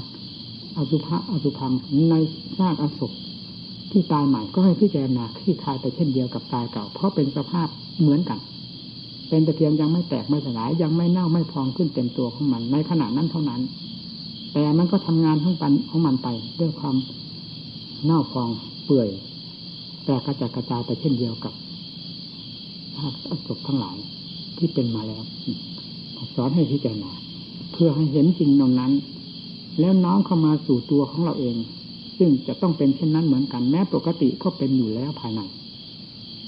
[0.78, 1.72] อสุภะอสุพัง
[2.10, 2.16] ใน
[2.58, 3.12] ซากอศพ
[3.94, 7.68] ที่ตายใหม่ก็ให้พิจารณาคลี่คลายไปเช่นเดียวกับตายเก่า เพราะเป็นสภาพ
[8.02, 8.40] เหมือนกัน
[9.30, 13.62] เป็นแต่เพียงยังไม่แตกไม่สลายยังไม่เน่าไม่พองขึ้นเต็มตัวของมัน ในขณะนั้นเท่านั้น
[14.54, 16.28] แต่มันก็ทำงานทั้งปันของมันไป
[16.60, 16.96] ด้วยความ
[18.06, 18.50] เน่าพอง
[18.86, 19.10] เปื่อย
[20.06, 21.54] แต่กระจัดกระจายไปเช่นเดียวกับ
[22.96, 23.98] ธาตุอศพทั้งหลาย
[24.58, 25.24] ที่เป็นมาแล้ว
[26.36, 27.12] สอนให้พิจารณา
[27.72, 28.92] เพื่อให้เห็นสิ่งตรงนั้น
[29.80, 31.56] แล้วน้อมเข้ามาสู่ตัวของเราเอง
[32.18, 35.42] ซึ่งจะต้องเป็นเช่นนั้นเหมือนกัน แม้ปกติก็เป็นอยู่แล้วภายใน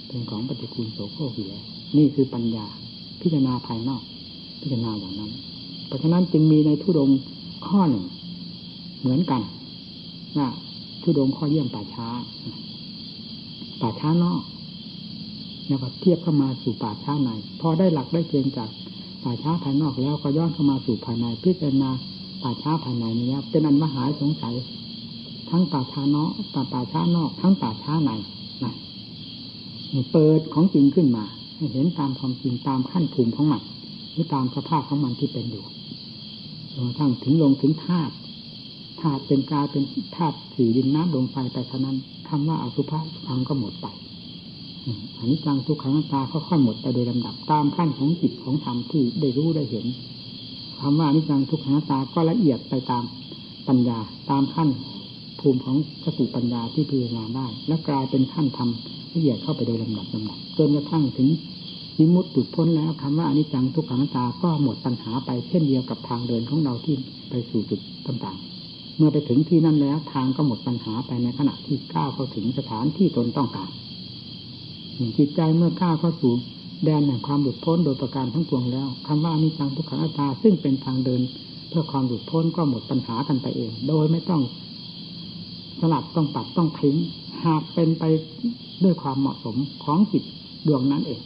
[0.07, 1.63] เป็นของปฏิกูลโสโครกอยู่แล้ว
[1.97, 2.65] นี่คือปัญญา
[3.21, 4.01] พิจารณาภายนอก
[4.61, 5.31] พิจารณาอย่างนั้น
[5.87, 7.09] เพราะฉะนั้นจึงมีในทุดง
[7.67, 8.05] ข้อหนึ่ง
[8.99, 9.41] เหมือนกัน
[10.37, 10.47] ว่า
[11.01, 12.07] ทุดงข้อเยี่ยมป่าช้า
[13.81, 14.41] ป่าช้านอก
[15.67, 18.69] แล้วก็เทียบเข้ามาสู่ป่าช้าในพอได้หลักได้เกณฑ์จาก
[19.23, 21.89] ป่าช้าภายนอกแล้วก็ย้อนเข้ามาสู่ภายในพิจารณา
[22.43, 24.55] ป่าช้าภายในนี้เป็นอันมหาสงสัย
[25.49, 28.11] ทั้งป่าช้านอกป่าป่าช้านอก ทั้งป่าช้าใน
[28.63, 28.73] นะ
[30.11, 31.23] เปิดของจริงขึ้นมา
[31.55, 33.61] ให้เห็นตามความจริงตามขั้นภูมิของมัน
[34.11, 35.65] หรือตามสภาพของมันที่เป็นอยู่
[36.75, 38.13] จนทั้งถึงลงถึงธาตุ
[39.01, 39.83] ธาตุเป็นกายเป็น
[40.15, 43.87] ธาตุสี่ดินน้ำลมไฟไปเท่านั้นคำว่าอสุภะพังก็หมดไป
[45.17, 49.85] อันนี้จังทุกขังตาค่อยๆหมดไปโดยลำดับตามขั้นของจิตของธรรมที่ได้รู้ได้เห็น
[50.81, 53.03] คำว่าอนิจจังทุกขังตาก็ละเอียดไปตาม
[53.67, 54.69] ปัญญาตามขั้น
[55.45, 58.69] ภูมิของสติปัญญาที่พิจารณาได้ และกลายเป็นขั้นธรรม
[59.13, 61.27] ละเอียดเข้าไปโดยลำดับลำดับจนกระทั่งถึง
[61.97, 66.95] วิมุตติพ้นแล้วคำว่าอนิจจังทุกขังตาก็หมดปัญหาไปเช่นเดียวกับทางเดินของเราที่
[67.29, 73.71] ไปสู่จุดต่างๆ เมื่อไปถึงที่นั่นแล้วทางก็หมดปัญหาไปในขณะที่ก้าวเข้าถึงสถานที่ตนต้องการ
[75.17, 76.33] จิตใจเมื่อก้าวเข้าสู่
[76.85, 81.21] แดนแห่งความหลุดพ้นโดยประการทั้งปวงแล้วคำว่าอนิจจังทุกขังตาซึ่งเป็นทางเดิน
[81.69, 84.41] เพื่อความหลุดพ้นก็หมดปัญหากันไปเอง โดยไม่ต้อง
[85.93, 86.95] ลับต้องปัดต้องทิ้ง
[87.45, 88.03] หากเป็นไป
[88.83, 90.23] ด้วยความเหมาะสมของจิต
[90.67, 91.21] ดวงนั้นเอง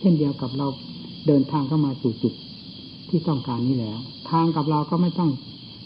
[0.00, 0.66] เช่นเดียวกับเรา
[1.26, 2.34] เดินทางเข้ามาสู่จุด
[3.08, 3.98] ที่ต้องการนี้แล้ว
[4.30, 5.30] ทางกับเราก็ไม่ต้อง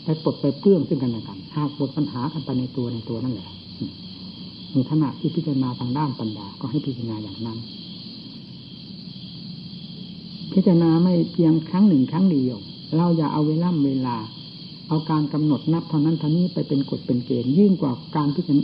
[0.05, 3.49] ไปปลดไปเปื้องซึ่งกันและกัน หากหมดปัญหากันไปในตัวในตัวนั่นแหละ
[4.75, 7.59] มีขณะที่พิจารณาทางด้านปัญญาก็ให้พิจารณาอย่างนั้น
[10.53, 12.57] พิจารณาไม่เพียงครั้งหนึ่งครั้งเดียว
[12.97, 14.17] เราอย่าเอาเวลาเวลา
[14.89, 18.59] เอาการกำหนดนับเท่านั้นเท่านี้ไปเป็นกฎเป็นเกณฑ์ยิ่งกว่าการพิจาร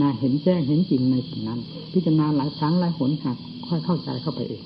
[0.00, 1.60] ณาเห็นแจ้งเห็นจริงในสิ่งนั้น
[1.92, 4.62] พิจารณาหลายครั้งหลายหนหักค่อยเข้าใจเข้าไปเอง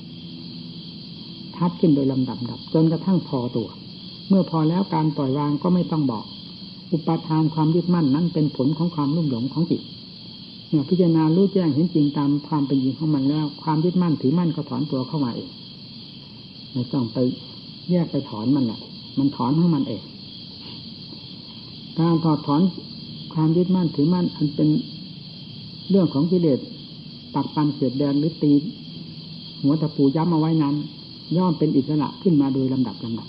[1.57, 3.69] ทัดขึ้นโดยลำดับดับ จนกระทั่งพอตัว
[4.29, 6.25] เมื่อพอแล้วการปล่อยวางก็ไม่ต้องบอก
[6.93, 9.83] อุปทานความยึดมั่นนั้นเป็นผลของความรุ่มหลงของจิต
[10.71, 15.49] เนี่ยพิจารณารู้แจ้งเห็นจริงตามความเป็นจริงของมันแล้ว ความยึดมั่นถือมั่นก็ถอนตัวเข้ามาเอง
[16.73, 17.19] ไม่ต้องไป
[17.91, 18.81] แยกไปถอนมันแหละ
[19.19, 20.03] มันถอนของมันเอง
[22.01, 22.63] การถอดถอน
[23.35, 24.69] ความยึดมั่นถือมั่นอันเป็น
[25.91, 26.59] เรื่องของกิเลส
[27.35, 28.53] ตักปันเสียดแดงหรือตี
[29.63, 30.75] หัวตะปูย้ำเอาไว้นั้น
[31.37, 33.29] ย่อมเป็นอิสระขึ้นมาโดยลำดับลำดับ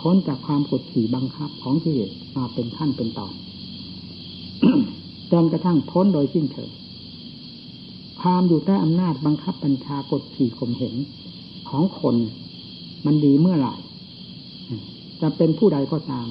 [0.00, 3.32] พ้นจากความกดขี่บังคับของกิเลสมาเป็นขั้นเป็นตอน
[5.32, 6.70] จนกระทั่งพ้นโดยสิ้นเชิง
[8.20, 10.94] ความอยู่ใต้อำนาจบังคับบัญชากดขี่ข่มเหง
[11.68, 12.16] ของคน
[13.06, 13.74] มันดีเมื่อไหร่
[15.20, 16.26] จะเป็นผู้ใดก็ตาม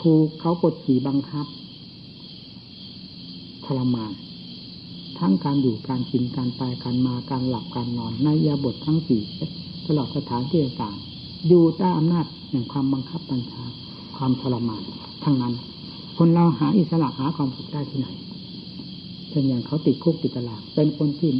[0.00, 1.46] ถูกเขากดขี่บังคับ
[3.64, 4.12] ทรมาน
[5.18, 9.22] ทั้งการอยู่การกินการไปการมาการหลับการนอนในยาบททั้งสี่
[9.86, 10.96] ตลอดสถานที่ต่าง
[11.48, 13.64] อยู่ใต้อำนาจแห่งความบังคับบัญชา
[14.16, 14.82] ความทรมาน
[15.24, 15.54] ทั้งนั้น
[16.18, 18.08] คนเราหาอิสระหาความสุขได้ที่ไหน
[19.30, 21.30] เช่นอย่างเขาติดคุกติดตารางเป็นคนที่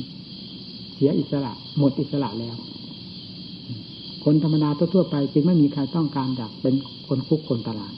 [0.94, 2.57] เสียอิสระ หมดอิสระแล้ว
[4.25, 6.75] คนธรรมดาทั่วไป จึงไม่มีใครต้องการอยากเป็น
[7.07, 7.94] คนคุกคนตาราง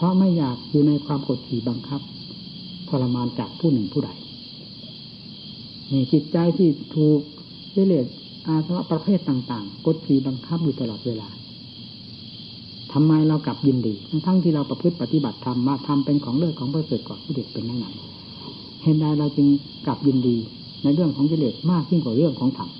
[0.00, 2.00] เพราะไม่อยากอยู่ในความกดขี่บังคับ
[2.88, 4.10] ทรมานจากผู้หนึ่งผู้ใด
[5.92, 7.20] นี่จิตใจที่ถูก
[7.72, 8.06] เิเลส
[8.46, 11.28] อาสวะประเภทต่าง ๆ กดขี่บังคับอยู่ตลอดเวลา
[12.92, 13.94] ทำไมเรากลับยินดี
[14.26, 17.84] ทั้งที่เราประพฤติปฏิบัติธรรมมาทำเป็นของเลิศของประเสริฐก่อนที่เด็กเป็นนั่น
[18.82, 19.48] เห็นใดเราจึง
[19.86, 20.36] กลับยินดี
[20.82, 22.70] ในเรื่องของกิเลสมากยิ่งกว่าเรื่องของธรรม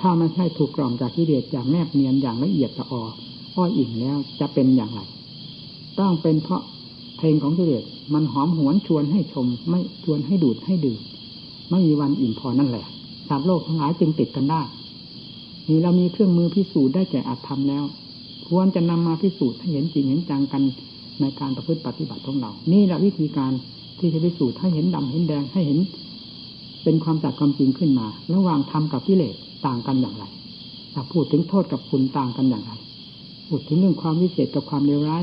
[0.00, 3.02] ถ้าไม่ใช่ถูกกล่อมจากกิเลสอย่างแนบเนียนอย่างละเอียดละออ
[3.56, 5.02] อ้ออิ่มแล้วจะเป็นอย่างไร
[6.00, 6.62] ต้องเป็นเพราะ
[7.16, 11.00] เพลงของกิเลสมันหอมหวนชวนให้ชม ไม่ชวนให้ดูดให้ดื่ม
[11.70, 12.86] ไม่มีวันอิ่มพอนั่นแหละ
[13.28, 14.62] สัตว์โลกทั้งหลายจึงติดกันได้
[15.68, 17.84] นี่เรามีเครื่องมือพิสูจน์ได้แก่อัตธรรมแล้ว
[18.48, 20.62] ควรจะนำมาพิสูจน์ให้เห็นจริงเห็นจังกัน
[21.20, 23.52] ในการประพฤติปฏิบัติของเรา นี่แหละวิธีการ
[23.98, 25.78] ที่จะพิสูจน์ให้เห็นดำเห็นแดงให้เห็น
[26.84, 29.34] เป็นความจัดความจริงขึ้นมา ระหว่างธรรมกับกิเลส
[29.66, 30.24] ต่างกันอย่างไร
[30.94, 32.72] ถ้าพูดถึงโทษกับคุณต่างกันอย่างไร
[33.48, 35.22] พูดถึงเรื่องความวิเศษกับความเลวร้าย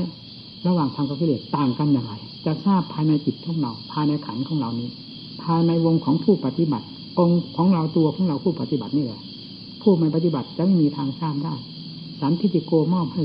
[0.66, 2.14] ระหว่างธรรมกับกิเลสต่างกันอย่างไร
[2.46, 4.88] จะทราบภายในจิตของเรา ภายในขันของเรานี้
[5.42, 6.86] ภายในวงของผู้ปฏิบัติ
[7.18, 9.20] องค์ของเราตัวของเราผู้ปฏิบัตินี่แหละ
[9.82, 11.54] ผู้ไม่ปฏิบัติจะไม่มีทางทราบได้
[12.20, 13.24] สันทิติโกมอบให้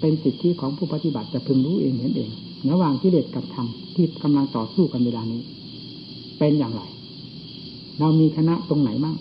[0.00, 2.30] เป็นสิทธิของผู้ปฏิบัติจะพึงรู้เองเห็นเอง
[2.70, 5.40] ระหว่างกิเลสกับธรรมที่กำลังต่อสู้กันเวลานี้
[6.38, 6.82] เป็นอย่างไร
[8.00, 9.16] เรามีชนะตรงไหนบ้าง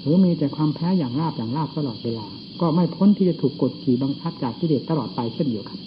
[0.00, 2.26] หรือมีแต่ความแพ้อย่างราบอย่างราบตลอดเวลา
[2.60, 5.78] ก็ไม่พ้นที่จะถูกกดขี่บังคับจากกิเลสตลอดไปเช่นเดียวกัน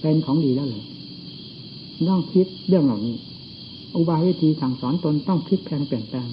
[0.00, 0.84] เป็นของดีแล้วเลย
[2.10, 3.16] ต้องคิดเรื่องเหล่านี้
[3.94, 6.28] อุบายวิธีสั่งสอนตนต้องพลิกแพลงเปลี่ยนแปลง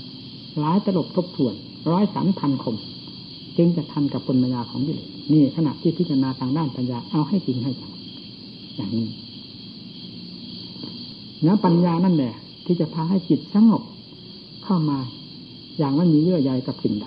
[0.59, 1.53] หลายตลบทบทวน
[1.91, 2.75] ร้อยสามพันคม
[3.57, 7.91] จึงจะทันกับปัญญาของกิเลสนี่ขณะที่พิจารณาทางด้านปัญญาเอาให้จริงให้จัง
[8.75, 9.07] อย่างนี้
[11.43, 12.33] แล้วปัญญานั่นแหละ
[12.65, 13.83] ที่จะพาให้จิตสงบ
[14.63, 14.99] เข้ามา
[15.77, 17.05] อย่างไม่มีเยื่อใยกับสิ่งใด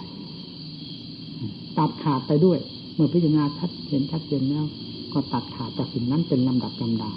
[1.79, 2.59] ตัดขาดไปด้วย
[2.95, 4.67] เมื่อพิจารณาชัดเห็นชัดเจนแล้ว
[5.13, 7.13] ก็ตัดขาดจากสิ่งนั้นเป็นลำดับลำดา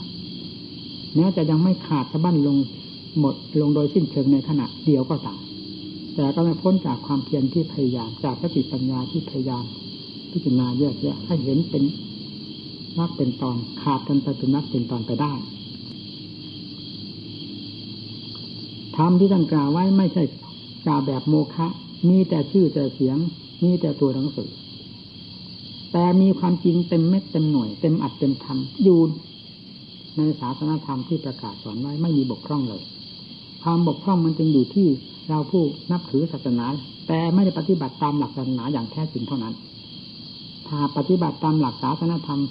[1.15, 2.57] แม้จะยังไม่ขาดสะบั้นลง
[3.19, 5.39] หมดลงโดยสิ้นเชิงในขณะเดียวก็ตาม
[6.15, 9.63] แต่ก็ไม่พ้นจากความเพียรที่พยายามจากสติปัญญาที่พยายาม
[10.31, 11.83] พิจารณาแยกแยะให้เห็นเป็น
[12.99, 15.33] นักเป็นตอนขาดกันไปเป็นนักเป็นตอนไปได้
[18.95, 20.23] ธรรมที่ท่านกล่าวไว้ไม่ใช่
[20.85, 21.67] กล่าวแบบโมฆะ
[22.09, 23.17] มีแต่ชื่อแต่เสียง
[23.63, 24.49] มีแต่ตัวหนังสือ
[25.91, 28.99] แต่มีความจริงเต็มเม็ดเต็มหน่วยเต็มอัดเต็มธรรมอยู่
[30.17, 32.81] ในศาสนาธรรมที่ประกาศสอนไว้ไม่มีบกพร่องเลย
[33.63, 34.87] ความบกพร่องมันจึงอยู่ที่
[35.29, 36.65] เราผู้นับถือศาสนา
[37.07, 39.53] แต่ไม่ได้ปฏิบัติตามหลักศาสนาอย่างแท้จริงเท่านั้น
[40.67, 42.41] ถ้าปฏิบัติตามหลักศาสนาธรรม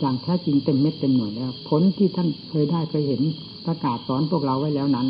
[0.00, 3.22] อย่างแท้จริงเต็มเม็ดเต็มหน่วยแล้วผลที่ท่านเคยได้เคยเห็น
[3.66, 5.06] ประกาศสอนพวกเราไว้แล้วนั้น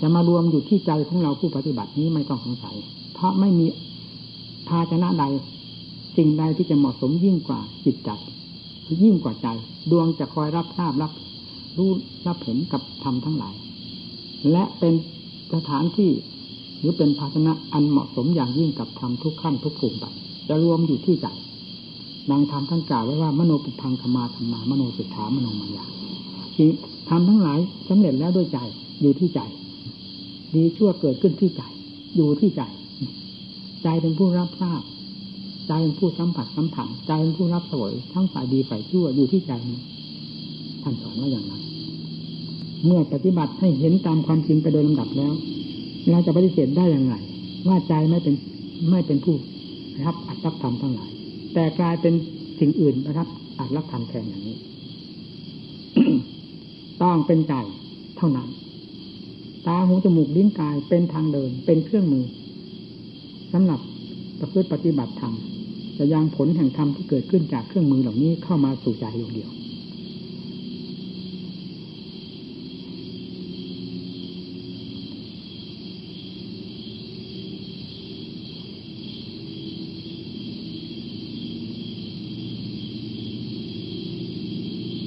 [0.00, 2.76] จะมารวมอยู่ที่ใจของเราผู้ปฏิบัตินี้ไม่ต้องสงสัย
[3.14, 3.66] เพราะไม่มี
[4.68, 5.24] ภาชนะใด
[6.20, 8.10] สิ่งใดที่จะเหมาะสมยิ่งกว่าจิตใจ
[9.02, 9.48] ยิ่งกว่าใจ
[9.90, 11.12] ดวงจะคอยรับทราบรับ
[11.76, 11.90] รู้
[12.26, 13.54] รับเห็นกับธรรมทั้งหลาย
[14.52, 14.94] และเป็น
[15.54, 16.10] สถานที่
[16.78, 20.04] หรือเป็นภาชนะอันเหมาะสมอย่างยิ่งกับธรรมทุกขั้นทุกภูมิไป
[20.48, 21.26] จะรวมอยู่ที่ใจ
[22.30, 25.86] ดังธรรมท่านกล่าวไว้ว่ามโนปุพังธรรมาธรรมามโนสุทธามโนมายา
[26.56, 26.68] จริง
[27.08, 28.58] ทำทั้งหลายสำเร็จแล้วด้วยใจ
[29.00, 29.40] อยู่ที่ใจ
[30.54, 31.62] ดีชั่วเกิดขึ้นที่ใจ
[32.16, 32.62] อยู่ที่ใจ
[33.82, 34.82] ใจเป็นผู้รับทราบ
[35.70, 39.52] ใจเป็นผู้สัมผัสสัมผัสใจเป็นผู้รับสวยทั้งฝ่ายดีฝ่ายชั่วอยู่ที่ใจ
[40.82, 41.62] ท่านสอนว่าอย่างนั้น
[42.86, 45.32] เมื่อปฏิบัติให้เห็นตามความจริงไปโดยลำดับแล้ว
[46.10, 47.14] เราจะปฏิเสธได้อย่างไร
[47.68, 48.34] ว่าใจไม่เป็น
[48.90, 49.34] ไม่เป็นผู้
[50.04, 51.10] รับอัตรับธรรมทั้งหลาย
[51.54, 52.14] แต่กลายเป็น
[52.60, 53.28] สิ่งอื่นนะครับ
[53.58, 54.56] อัตรับธรรมแทนอย่างนี้
[57.02, 57.54] ต้องเป็นใจ
[58.16, 58.48] เท่านั้น
[59.66, 62.24] ตาหูจมูกลิ้นกายเป็นทางเดินเป็นเครื่องมือ
[63.52, 63.80] สำหรับ
[64.38, 65.34] ประพฤติปฏิบัติธรรม
[66.02, 69.50] จะยังผลแห่งธรรมที่เกิดขึ้นจากเครื่องมือเหล่านี้เข้ามาสู่ใจดวงเดียว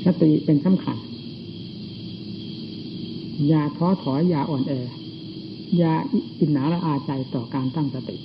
[0.06, 0.98] สติเป็นสำคัญ
[3.48, 4.74] อย่าท้อถอย อย่าอ่อนแอ
[5.78, 5.94] อย่า
[6.40, 8.18] อินหนาละอาใจต่อการตั้งสติ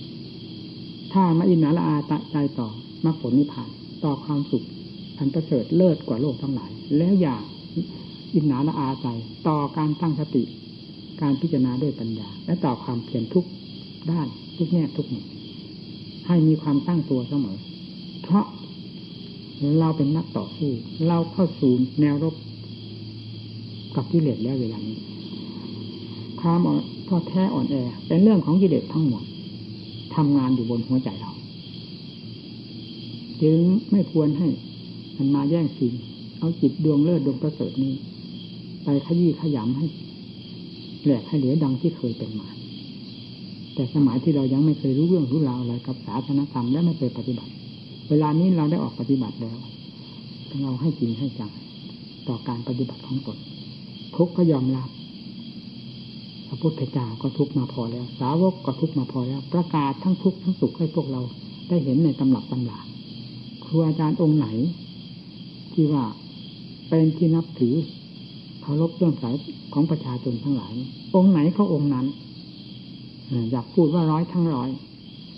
[1.13, 1.97] ถ้ามาอินหนาละอา
[2.33, 2.69] ใจต่อ
[3.05, 3.71] มรรคผลนิพพาน
[4.05, 4.65] ต่อความสุข
[5.19, 7.37] อันประเสริฐเลิศกว่าโลกทั้งหลาย แล้วอย่า
[8.35, 9.09] อินหนาละอาใจ
[9.49, 10.43] ต่อการตั้งสติ
[11.21, 13.47] การพิจารณาด้วยปัญญา และต่อความเพียรทุก
[14.11, 15.25] ด้านทุกแง่ทุกมุม
[16.27, 17.57] ให้มีความตั้งตัวเสมอ
[18.23, 18.47] เพราะ
[19.81, 20.71] เราเป็นนักต่อสู้
[21.09, 22.35] เราเข้าสู่แนวรบ
[23.97, 24.99] กับกิเลสแล้วเวลานี้
[26.41, 26.61] ความ
[27.09, 27.75] ท้อแท้อ่อนแอ
[28.07, 29.23] เป็นเรื่องของกิเลสทั้งหมด
[30.19, 31.33] ทำงานอยู่บนหัวใจเรา
[33.43, 33.59] จึง
[33.91, 34.49] ไม่ควรให้
[35.17, 35.93] มันมาแย่งชิง
[36.39, 37.95] เอาจิตดวงเลิศดวงประเสริฐนี้
[38.85, 39.87] ไปขยี้ขยำให้
[41.05, 42.49] แหลกให้เหลือดังที่เคยเป็นมา
[43.75, 47.53] แต่สมัยที่เรายังไม่เคยรู้เรื่องรู้ราวอะไรกับศาสนธรรมและไม่เคยปฏิบัติ
[48.09, 49.59] เวลานี้เราได้ออกปฏิบัติแล้ว
[50.63, 51.53] เราให้จริงให้จัง
[52.29, 53.39] ต่อการปฏิบัติของตน
[54.17, 54.89] ทุกก็ยอมรับ
[56.49, 61.21] พระพุทธเจ้าก็ทุกมาพอแล้ว สาวกก็ทุกมาพอแล้ว ประกาศทั้งทุกทั้งสุขให้พวกเรา
[61.69, 62.81] ได้เห็นในตำรับตำรา
[63.65, 64.47] ครูอาจารย์องค์ไหน
[65.73, 66.05] ที่ว่า
[66.89, 67.75] เป็นที่นับถือ
[68.63, 69.35] เคารพเรื่องสาย
[69.73, 70.73] ของประชาชนทั้งหลาย
[71.15, 72.07] องค์ไหนก็องค์นั้น
[73.53, 74.71] อยากพูดว่าร้อยทั้งร้อย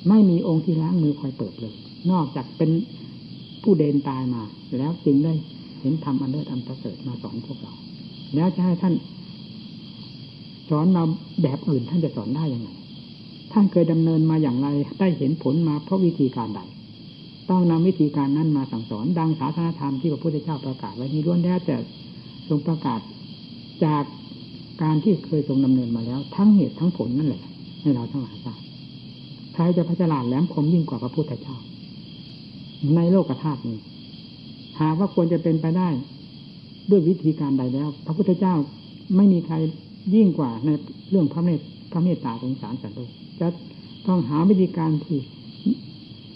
[0.09, 1.75] ไม่มีองค์ที่ล้างมือคอยเปิดเลย
[2.11, 2.70] นอกจากเป็น
[3.62, 4.42] ผู้เดินตายมา
[4.79, 5.33] แล้วจึงได้
[5.81, 7.75] เห็นธรรมอันเลิศอันประเสริฐมาสอนพวกเรา
[8.35, 8.94] แล้วจะให้ท่าน
[10.70, 11.02] สอนมา
[11.42, 12.70] แบบอื่นท่านจะสอนได้ยังไง
[13.52, 14.68] ท่านเคยดำเนินมาอย่างไร
[15.00, 16.61] ได้เห็นผลมาเพราะวิธีการใด
[17.50, 21.76] ต้องนำวิธีการนั้นมาสั่งสอน ดังศาสนาธรรมที่พระพุทธเจ้าประกาศไว้นี้ล้วนแล้วแต่
[22.48, 23.00] ทรงประกาศ
[23.85, 24.04] จาก
[24.83, 27.42] การที่เคยทรงดำเนินมาแล้ว ทั้งเหตุทั้งผลนั่นแหละ
[27.80, 28.61] ให้เราทั้งหลายทราบ
[29.54, 31.56] ใครจะพัฒนาแหลมคมยิ่งกว่าพระพุทธเจ้า
[32.96, 33.78] ในโลกธาตุนี้
[34.80, 35.88] หากว่าควรจะเป็นไปได้
[36.90, 38.54] ด้วยวิธีการใดแล้ว พระพุทธเจ้า
[39.16, 39.56] ไม่มีใคร
[40.14, 40.68] ยิ่งกว่าใน
[41.10, 41.60] เรื่องพระเมต
[41.92, 43.10] พระเมตตาสงสารสัตว์โลก
[43.40, 43.48] จะ
[44.06, 45.18] ต้องหาวิธีการที่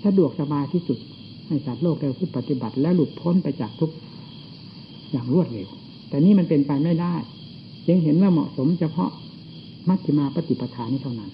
[0.05, 0.99] สะดวกสบายที่สุด
[1.47, 3.91] ให้สัตว์โลกได้พูดปฏิบัติ และหลุดพ้นไปจากทุก
[5.11, 5.69] อย่างรวดเร็ว
[6.09, 7.15] แต่นี่มันเป็นไปไม่ได้
[7.89, 9.11] ยังเห็นว่าเหมาะสมเฉพาะ
[9.89, 11.31] มัชฌิมาปฏิปทานี้เท่านั้น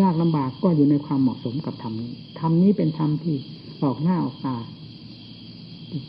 [0.00, 3.36] ยากลำบากก็อยู่ในความเหมาะสมกับธรรมนี้ธรรมนี้เป็นธรรมที่
[3.82, 4.56] ออกหน้าออกตา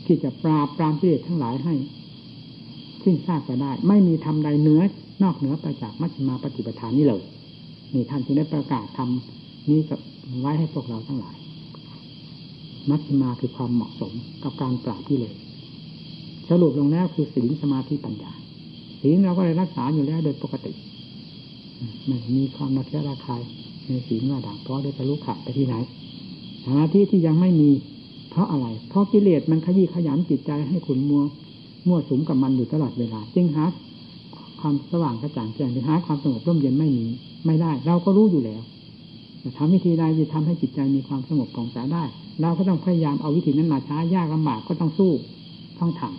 [0.06, 1.74] ที่จะปราบปรามกิเลสทั้งหลายให้
[3.06, 4.82] สิ้นซากไปได้ ไม่มีทำใดเหนือ
[5.22, 7.22] นอกเหนือไปจากมัชฌิมาปฏิปทานนี้เลย
[7.94, 10.00] นี่ท่านจึงได้ประกาศทำนี้กับ
[10.40, 11.36] ไว้ให้พวกเราทั้งหลาย
[12.90, 15.34] มัชฌิมาคือความเหมาะสมกับการปราบกิเลส
[16.48, 18.32] สรุปลงแล้วคือศีลสมาธิปัญญา
[19.00, 20.72] ศีลเราก็เลยรักษาอยู่แล้วโดยปกติ
[22.06, 23.42] ไม่มีความนักระคาย
[23.86, 25.74] ในศีลว่าด่างเพราะได้ทะลุขาดไปที่ไหน
[26.64, 27.70] สมาธิที่ยังไม่มี
[28.30, 31.22] เพราะอะไร เพราะกิเลสมันขยี้ขยำจิตใจให้ขุนมัว
[31.88, 33.64] มั่วสุมกับมันอยู่ตลอดเวลา จึงหา
[34.60, 37.06] ความสว่างกระจ่างแจ้งหรือหาความสงบร่มเย็นไม่มี
[37.46, 38.62] ไม่ได้ เราก็รู้อยู่แล้ว
[39.40, 42.04] แต่ทำวิธีใดจะทำให้จิตใจมีความสงบของใจได้
[42.42, 45.12] เราก็ต้องพยายามเอาวิธีนั้นมาช้ายากลำบากก็ต้องสู้
[45.78, 46.10] ต้องทำ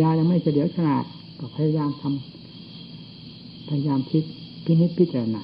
[0.00, 1.04] ยายังไม่เฉลียวฉลาด
[1.40, 4.24] ก็พยายามทำพยายามคิด
[4.64, 5.42] พินิจพิจารณา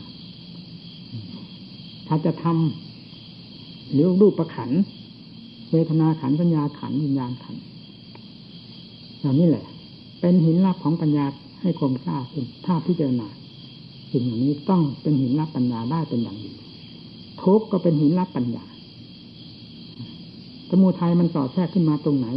[2.06, 4.70] ถ้าจะทำหรือรูปประขัน
[5.72, 7.56] เวทนาขันสัญญาขันวิญญาณขัน
[9.22, 9.66] อย่างนี้แหละ
[10.20, 11.26] เป็นหินรับของปัญญา
[11.62, 13.28] ให้คมกล้าขึ้นถ้าพิจารณา
[14.12, 16.50] สิ่งอย่างนี้ต้องเป็นหินรับปัญญาได้เป็นอย่างดี
[17.42, 18.64] ทุกก็เป็นหินรับปัญญา
[20.70, 22.28] สมุทัยมันสอดแทรกขึ้นมาตรงไหน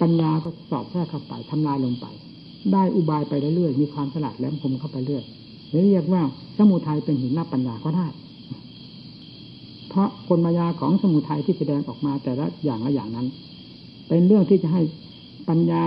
[0.00, 2.06] ปัญญาก็สอดแทรกเข้าไปทำลายลงไป
[2.72, 5.24] ได้อุบายไปเรื่อยๆมีความฉลาดแหลมคมเข้าไปเรื่อย
[5.84, 6.22] เรียกว่า
[6.58, 8.06] สมุทัยเป็นหินรับปัญญาก็ได้
[9.88, 13.26] เพราะคนมายาของสมุทัยที่แสดงออกมาแต่ละอย่างละอย่างนั้น
[14.08, 14.82] เป็นเรื่องที่จะให้
[15.48, 15.80] ปัญญา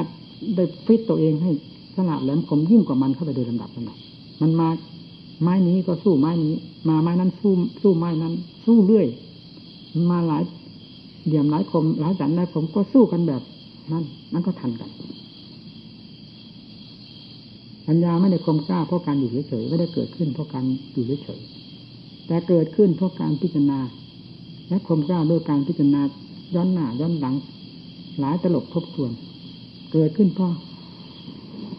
[0.56, 1.52] ได้ฟิตตัวเองให้
[1.96, 3.98] ฉลาดแหลมคมยิ่งกว่ามันเข้าไปโดยลำดับลำดับ
[4.42, 4.68] มันมา
[5.42, 6.54] ไม้นี้ก็สู้ไม้นี้
[6.90, 8.34] มาไม้นั้นสู้สู้ไม้นั้น
[8.66, 9.08] สู้เรื่อย
[10.12, 10.44] มาหลาย
[11.28, 13.42] เดี่ยมหลายคมหลายสันหลายคมก็สู้กันแบบ
[13.92, 14.90] นั้นนั้นก็ทันกัน
[17.88, 20.64] ปัญญาไม่ได้คมกล้าเพราะการอยู่เฉยๆไม่ได้เกิดขึ้นเพราะการ
[20.94, 23.80] อยู่เฉยๆแต่เกิดขึ้นเพราะการพิจารณา
[24.70, 26.02] และคมกล้าด้วยการพิจารณา
[26.56, 27.36] ย้อนหน้าย้อนหลัง
[28.20, 29.12] หลายตลบทบทวน
[29.98, 30.54] เกิดขึ้นเพราะ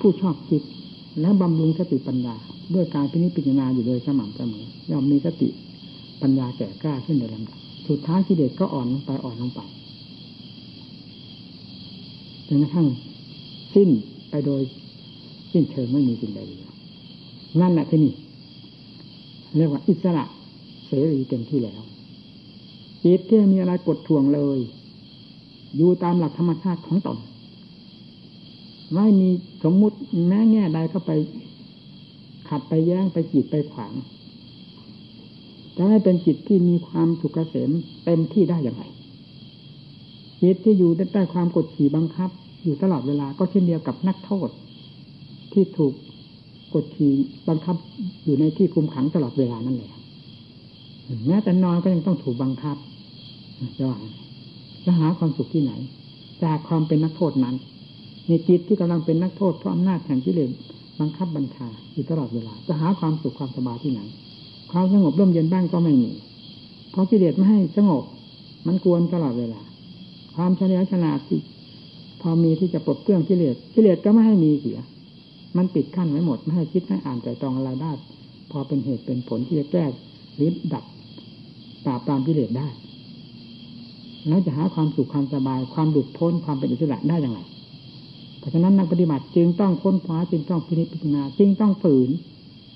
[0.00, 0.62] ผู้ชอบคิด
[1.20, 2.34] และบำรุงสติปัญญา
[2.74, 5.48] ด้วยการพิจิจารณาอยู่โดยสม่ำเสมอย่อมมีสติ
[6.22, 9.60] ปัญญาแก่กล้าขึ้นโดยลำดับสุดท้ายกิเลสก็อ่อนลงไปอ่อนลงไป
[12.46, 12.86] จนกระทั่ง
[13.74, 13.88] สิ้น
[14.30, 14.62] ไปโดย
[15.52, 16.70] สิ้นเชิงไม่มีสิ่งใดเหลือ
[17.60, 18.14] นั่นแหละที่นี่
[19.56, 20.24] เรียกว่าอิสระ
[20.86, 21.82] เสรีเต็มที่แล้ว
[23.04, 24.58] จิตที่มีอะไรกดท่วงเลย
[25.76, 27.18] อยู่ตามหลักธรรมชาติของตน
[28.94, 29.30] ไม่มี
[29.64, 29.96] สมมุติ
[30.28, 31.12] แม้แง่ใดเข้าไป
[32.48, 33.92] ขัดไปแย้งไปจีดไปขวาง
[35.76, 37.70] จะให้เป็นจิตที่มีความสุขเกษม
[38.04, 38.84] เต็มที่ได้อย่างไร
[40.42, 42.30] จิตที่อยู่ใต้ความกดขี่บังคับ
[42.64, 44.48] อยู่ตลอดเวลาก็เช่นเดียวกับนักโทษ
[45.52, 45.92] ที่ถูก
[46.74, 47.12] กดขี่
[47.48, 47.76] บังคับ
[48.24, 49.90] อยู่ในที่คุมขังตลอดเวลานั่นแหละ
[51.26, 52.76] แม้แต่นอนก็ยังต้องถูกบังคับ
[53.78, 53.98] จะว่า
[54.84, 55.72] จะหาความสุขที่ไหน
[56.44, 57.56] จากความเป็นนักโทษนั้น
[58.28, 60.50] ในจิตที่กำลังเป็นนักโทษเพราะอำนาจแห่งกิเลส
[61.00, 64.00] บังคับบัญชาอยู่ตลอดเวลา จะหาความสุขความสบายที่ไหน
[64.72, 66.10] ความสงบร่มเย็นบ้างก็ไม่มี
[66.90, 68.02] เพราะกิเลสไม่ให้สงบ
[68.66, 69.60] มันกวนตลอดเวลา
[70.36, 71.40] ความเฉลียวฉลาดที่
[72.20, 74.78] พอมีที่จะปลดเครื่องกิเลสกิเลสก็ไม่ให้มีเสีย
[75.56, 77.92] มันปิดขั้นไว้หมด ไม่ให้คิดให้อ่านใจตองอะไรได้
[78.50, 79.84] พอเป็นเหตุเป็นผลที่จะแก้
[80.36, 80.84] หรือดับ
[81.84, 82.68] ปราบปรามกิเลสได้
[84.28, 87.40] แล้วจะหาความสุขความสบาย ความหลุดพ้นความเป็นอิสระได้อย่างไร
[88.46, 92.08] ราะฉะนั้นนักปฏิบัติจึงต้องค้นคว้าจึงต้องพิจารณาจึงต้องฝืน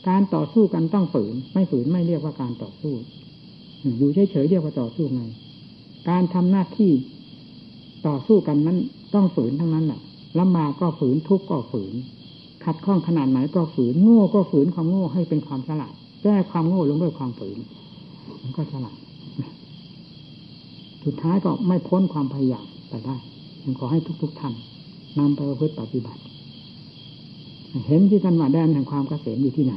[0.09, 2.95] การต่อสู้กันต้องฝืน ไม่ฝืนไม่เรียกว่าการต่อสู้
[3.99, 5.23] อยู่เฉยๆเรียกว่าต่อสู้ไง
[6.09, 6.93] การทำหน้าที่
[8.07, 8.79] ต่อสู้กันนั้น
[9.15, 10.01] ต้องฝืนทั้งนั้นแหละ
[10.41, 11.95] ลำบากก็ฝืนทุกข์ก็ฝืน
[12.65, 17.59] ขัดข้องขนาดไหนก็ฝืน โง่ก็ฝืนความโง่ให้เป็นความฉลาดแก้ความโง่ลงด้วยความฝืน
[18.43, 18.97] มันก็ฉลาด
[21.05, 23.17] สุดท้ายก็ไม่พ้นความพยายามไปได้
[23.63, 24.55] ผมขอให้ทุกๆท่าน
[25.19, 26.21] นำไปประพฤติปฏิบัติ
[27.87, 29.75] เห็นที่ท่านว่าแดนแห่งความเกษมอยู่ที่ไหน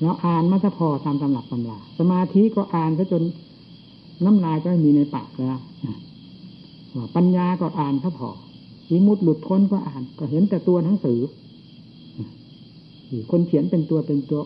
[0.00, 3.22] เราอ่านมาจะพอตามตำรับตำราสมาธิก็อ่านซะจน
[4.24, 5.58] น้ำลายก็มีในปากแล้ว
[7.16, 8.30] ปัญญาก็อ่านซะพอ
[8.90, 11.18] วิมุตติหลุดพ้นก็อ่าน ก็เห็นแต่ตัวหนังสือ
[13.30, 14.40] คนเขียนเป็นตัวเป็นตัว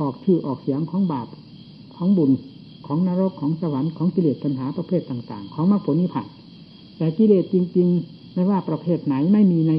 [0.00, 1.26] ออกชื่อออกเสียงของบาป
[1.96, 2.30] ของบุญ
[2.86, 6.28] ของนรกของสวรรค์ของกิเลสปัญหาประเภทต่าง ๆ ของมรรคผลนิพพาน
[6.96, 9.72] แต่กิเลสจริง ๆ ไม่ว่าประเภทไหนไม่มีใน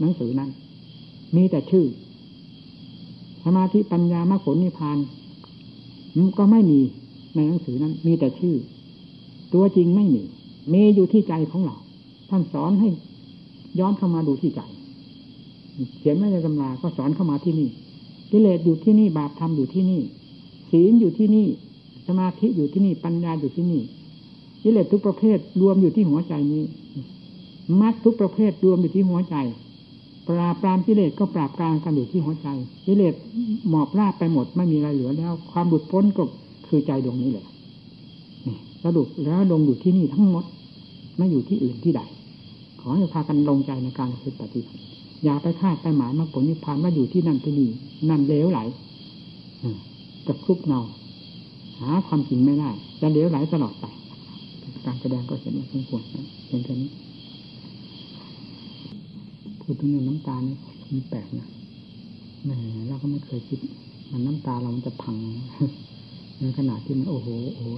[0.00, 0.50] หนังสือนั้น
[1.36, 1.86] มีแต่ชื่อ
[3.44, 4.98] สมาธิปัญญามรรคผลนิพพาน
[6.38, 6.80] ก็ไม่มี
[7.34, 8.56] ในหนังสือนั้น มีแต่ชื่อ
[9.54, 10.22] ตัวจริงไม่มี
[10.72, 11.76] มีอยู่ที่ใจของเรา
[12.30, 12.88] ท่านสอนให้
[13.78, 14.60] ย้อนเข้ามาดูที่ใจ
[15.98, 17.68] เขียนไม่ในตำราก็สอนเข้ามาที่นี่
[18.30, 20.00] กิเลสอยู่ที่นี่บาปทำอยู่ที่นี่
[20.70, 21.46] ศีลอยู่ที่นี่
[22.06, 23.82] สมาธิอยู่ที่นี่ปัญญาอยู่ที่นี่
[24.62, 26.62] กิเลสทุกประเภทรวมอยู่ที่หัวใจนี้
[27.80, 29.36] มรรคทุกประเภทรวมอยู่ที่หัวใจ
[30.28, 32.48] ปราบปรามกิเลสก็ปราบกลางกันอยู่ที่หัวใจ
[32.86, 33.14] กิเลส
[33.68, 36.22] หมอบราบไปหมดไม่มีอะไรเหลือแล้ว ความหลุดพ้นก็
[36.66, 37.46] คือใจดวงนี้แหละ
[38.84, 40.44] สรุปแล้วลงอยู่ที่นี่ทั้งหมด
[41.16, 42.00] ไม่อยู่ที่อื่นที่ใด
[42.80, 44.08] ขอให้พากันลงใจในการ
[44.40, 44.80] ปฏิบัติ
[45.24, 47.68] อย่าไปคาดไปหมายมาผลนิพพานว่าอยู่ที่นั่นที่นี่
[48.10, 48.60] นั่นเลวไหล
[50.26, 50.80] จะคลุกเนา
[51.80, 53.84] หาความจริงไม่ได้จะเลวไหลตลอดไป
[54.86, 56.02] การแสดงก็เห็นว่าสมควร
[56.48, 56.90] เห็นแค่นี้
[59.70, 60.56] พูดถึงเรื่องน้ำตานี่
[60.90, 61.46] มันแปลกนะ
[62.44, 62.50] แหม
[62.88, 63.58] เราก็ไม่เคยคิด
[64.12, 65.16] มันน้ำตาเรามันจะพัง
[66.40, 67.68] ในขณะที่มันโอ้โหโอ้โห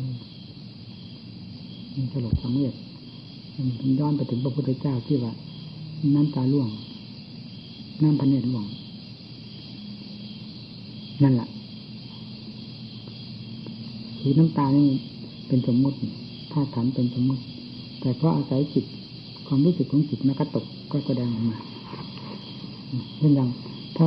[1.95, 2.75] มันสลดสังเวช
[3.83, 5.33] มันย้อนไปถึงพระพุทธเจ้าที่ว่า
[6.15, 6.69] น้ำตาล่วง
[8.03, 8.67] น้ำพระเนตรหลวง
[11.23, 11.49] นั่นแหละ
[14.21, 14.87] คือน้ำตานี่
[15.49, 15.97] เป็นสมมติ
[16.53, 17.43] ธาตุขันเป็นสมมติ
[18.01, 18.85] แต่เพราะอาศัยจิต
[19.47, 21.59] ความรู้สึกของจิตมันกระตกก็แสดงออกมา
[23.19, 23.49] เช่นอย่าง
[23.97, 24.07] ถ้า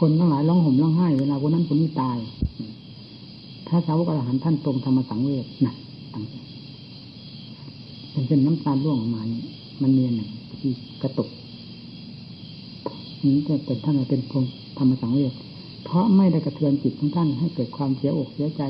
[0.00, 2.16] คนทั้งหลายร้องห่มร้องไห้เวลาคนนั้นคนนี้ตาย
[3.68, 5.74] ถ้าสาวกอรหันท่านตรงธรรมสังเวชนะ
[6.14, 6.24] ต่าง
[8.10, 9.22] เป็นเช่นน้ำตาล่วงออกมา
[9.82, 10.28] มันเนียนหนึ่ง
[10.60, 10.70] ที่
[11.02, 11.28] กระตุก
[13.24, 14.44] นี้จะเป็นท่านเป็นพง
[14.78, 15.32] ธรรมสังเวช
[15.84, 18.62] เพราะไม่ได้กระเทือนจิตของท่านให้เกิดความเสียอกเสียใจ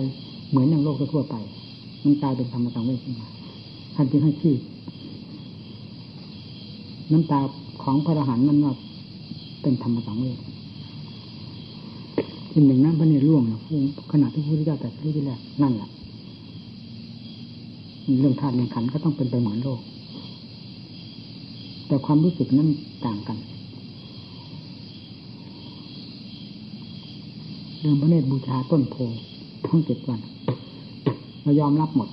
[0.50, 1.36] เหมือนอย่างโลกทั่วไป
[2.04, 3.28] มันกลายเป็นธรรมสังเวชขึ้นมา
[3.94, 4.56] ท่านจึงให้ชื่อ
[7.12, 7.40] น้ำตา
[7.82, 8.74] ของพระอรหันต์นั้นว่า
[9.64, 10.38] เป็นธรรมสังเวช
[12.50, 13.60] เป็นหนึ่งน้ำพระเนรล่วงนะ
[14.12, 15.88] ขณะที่พระพุทธเจ้าแต่รู้ที่แรกนั่นแหละ
[18.20, 19.80] เรื่องธาตุเรื่องขันก็ต้องเป็นไปเหมือนโลก
[21.86, 22.68] แต่ความรู้สึกนั้น
[23.06, 23.36] ต่างกัน
[27.80, 28.96] เรื่องพระเนตรบูชาต้นโพ
[29.66, 30.20] ทั้งเจ็ดวัน
[31.42, 32.08] เรายอมรับหมด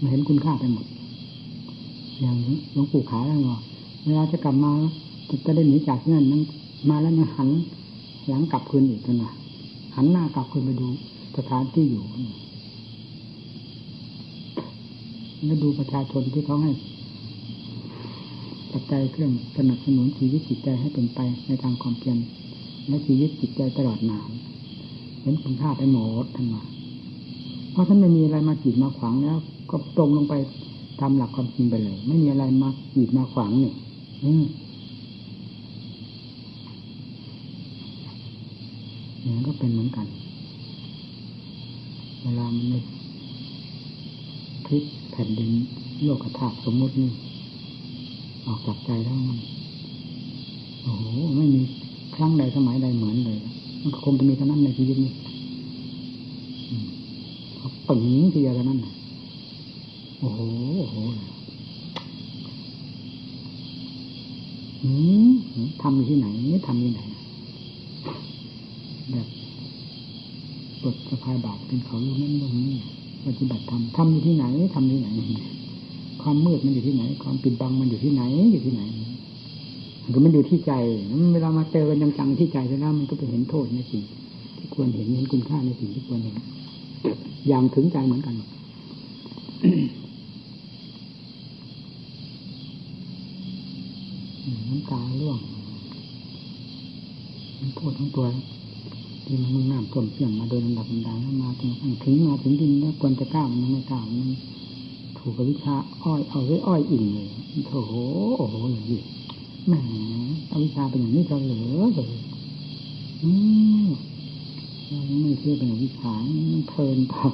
[0.00, 0.86] มาเห็นคุณค่าไปหมด
[2.20, 2.36] อย่าง
[2.72, 3.60] หลวงปู่ขาแล้วเนาะ
[4.06, 4.72] เวลาจะกลับมา
[5.44, 6.42] จะได้หนีจากนั่นนั้น
[6.88, 7.48] มาแล้วยังหัน
[8.28, 9.32] หลังกลับคืนอีกนะ
[9.94, 10.88] หันหน้ากลับคืนไปดู
[11.36, 12.04] สถานที่อยู่
[15.44, 16.72] แล้วดูประชาชนที่เขาให้
[18.72, 22.18] ปัจจัยเครื่องสนับสนุนชีวิตจิตใจให้เป็นไปในทางความเพียร
[22.88, 24.30] และชีวิตจิตใจตลอดนาน
[25.20, 26.62] เห็นคุณค่าไปหมดท่านมา
[27.72, 29.38] เพราะท่านไม่มีอะไรมาจีดมาขวางแล้ว
[29.70, 30.34] ก็ตรงลงไป
[31.00, 33.74] ตามหลักความจริงไปเลย ไม่มีอะไรมาจีดมาขวางเนี่ย
[34.24, 34.44] อืม
[39.24, 40.06] นี่ก็เป็นเหมือนกัน
[42.22, 42.66] เวลามัน
[44.66, 45.50] พลิกแผ่นดิน
[46.04, 47.10] โลกธาตุสมมุตินี่
[48.46, 49.38] ออกจากใจแล้วมัน
[50.82, 51.04] โอ้โห
[51.36, 51.60] ไม่มี
[52.14, 53.38] ครั้งใดสมัยใดเหมือนเลย
[53.82, 55.12] มันคงจะมีเท่านั้นในชีวิตนี้
[57.88, 58.02] ปึง
[58.32, 58.78] ทีเดียวเท่านั้น
[60.18, 60.40] โอ้โห
[60.78, 60.96] โอ้โห
[64.82, 64.90] อื
[65.26, 65.28] ม
[65.82, 66.26] ทำอยู่ที่ไหน
[66.66, 67.00] ทำอยู่ไหน
[69.12, 69.26] แบบ
[70.82, 72.68] ปลดสะพายบาปเป็นเขาอยู่นั่นตรงนี้
[73.26, 74.44] ปฏิบัติธรรมทำอยู่ที่ไหน
[74.74, 75.08] ทำที่ไหน
[76.22, 78.82] ความมืดมันอยู่ที่ไหน ความปิดบังมันอยู่ที่ไหนอยู่ที่ไหน
[80.12, 80.72] คือมันอยู่ที่ใจ
[81.32, 84.02] เวลามาเจอกันจังๆที่ใจแล้วมันก็ไปเห็นโทษในสิ่ง
[84.58, 86.36] ที่ควรเห็นเห็นคุณค่าในสิ่งที่ควรเห็น
[87.48, 88.34] อย่างถึงใจเหมือนกัน
[94.68, 95.38] น้ำตาล่วง
[97.60, 98.26] มันพูดทั้งตัว
[99.26, 101.72] ที่มันมุ่งน้ำท่วมเสี่ยงมาโดยลำดับลำดับมาถึง
[102.04, 104.30] ถึงมาถึงดินแล้วควรจะก้าวมันไม่ก้าวมัน
[105.18, 107.28] ถูกกับวิชาอ้อยเอาไว้อ้อยอิ่งเลย
[107.66, 107.72] โถ
[108.38, 109.00] โอ้โหอย่างนี้
[109.66, 109.74] แหม
[110.50, 112.10] อวิชาเป็นอย่างนี้จะเหลือเลย
[113.22, 113.30] อื
[113.86, 113.88] ม
[115.22, 116.12] ไม่เชื่อเป็นวิชา
[116.68, 117.28] เพลินพอ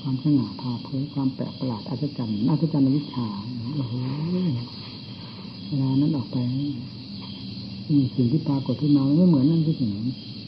[0.00, 3.26] ความสง่าพาเผยความแปลกประหลาดอัศจรรย์อัศจรรย์วิชา
[3.74, 3.94] โอ้โห
[5.66, 6.36] เวลานั้นออกไป
[8.16, 9.84] สิ่งที่ปรากฏขึ้นมาไม่เหมือนนั่นที่หน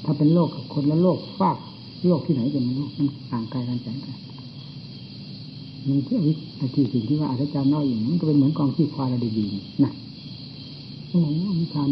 [0.05, 1.57] ถ้าเป็นโลกกับคนละโลกฟาก
[2.07, 4.13] โลกที่ไหนจะไม่รู้มันห่างไกลกันแสนไกล
[5.87, 6.33] มีที่วิ
[6.75, 9.93] ธีสิ่งที่ว่าอาจารย์น้อยอย่างมันก็เป็นเหมือนกองขี้ควายระดีๆนะ
[11.09, 11.29] โอ้โห
[11.61, 11.83] วิชา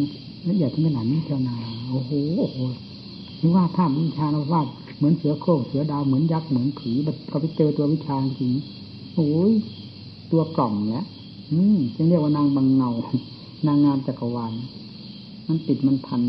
[0.48, 1.56] ละเอียดถึงขนาดนี้เจ้านา
[1.90, 2.58] โอ้โหโอ้โห
[3.40, 4.62] นี่ว่าถ้าวิชาเราว่า
[4.96, 6.90] เหมือนเสือโคร่งเสือดาวเหมือนยักษ์เหมือนผี
[7.28, 8.52] เขาไปเจอตัววิชาจริง
[9.14, 9.52] โอ้ย
[10.30, 11.04] ตัวกล่อมเนี้ย
[11.50, 12.90] อืมจึงเรียกว่านางบางเงา
[13.66, 14.52] นางงามจักรวาล
[15.46, 16.20] มันติดมันพัน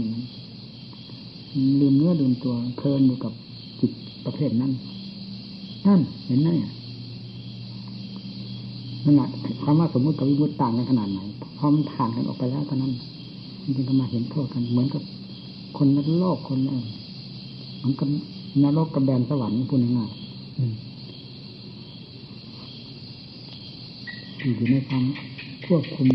[1.79, 3.33] ลืมเนื้อลืมตัวเพลินอยู่กับ
[3.79, 3.91] จิต
[4.25, 4.71] ประเภทนั้น
[5.87, 6.49] นั่นเห็นไหม
[9.05, 9.29] นั่นแหละ
[9.63, 11.19] คำว่าสมมติกับวิมุตต่างกันขนาดไหน
[11.57, 12.91] พอมันผ่านกันออกไปแล้วตอนนั้น
[13.63, 15.03] มันจึงมาเห็นโทษกันเหมือนกับ
[15.77, 16.79] คนนรกคนนั้น
[17.83, 18.05] มันก็
[18.63, 20.17] นรกกับแดนสวรรค์พูดง่ายๆ
[24.39, 25.03] อยู่ในความ
[25.65, 26.07] ควบคุม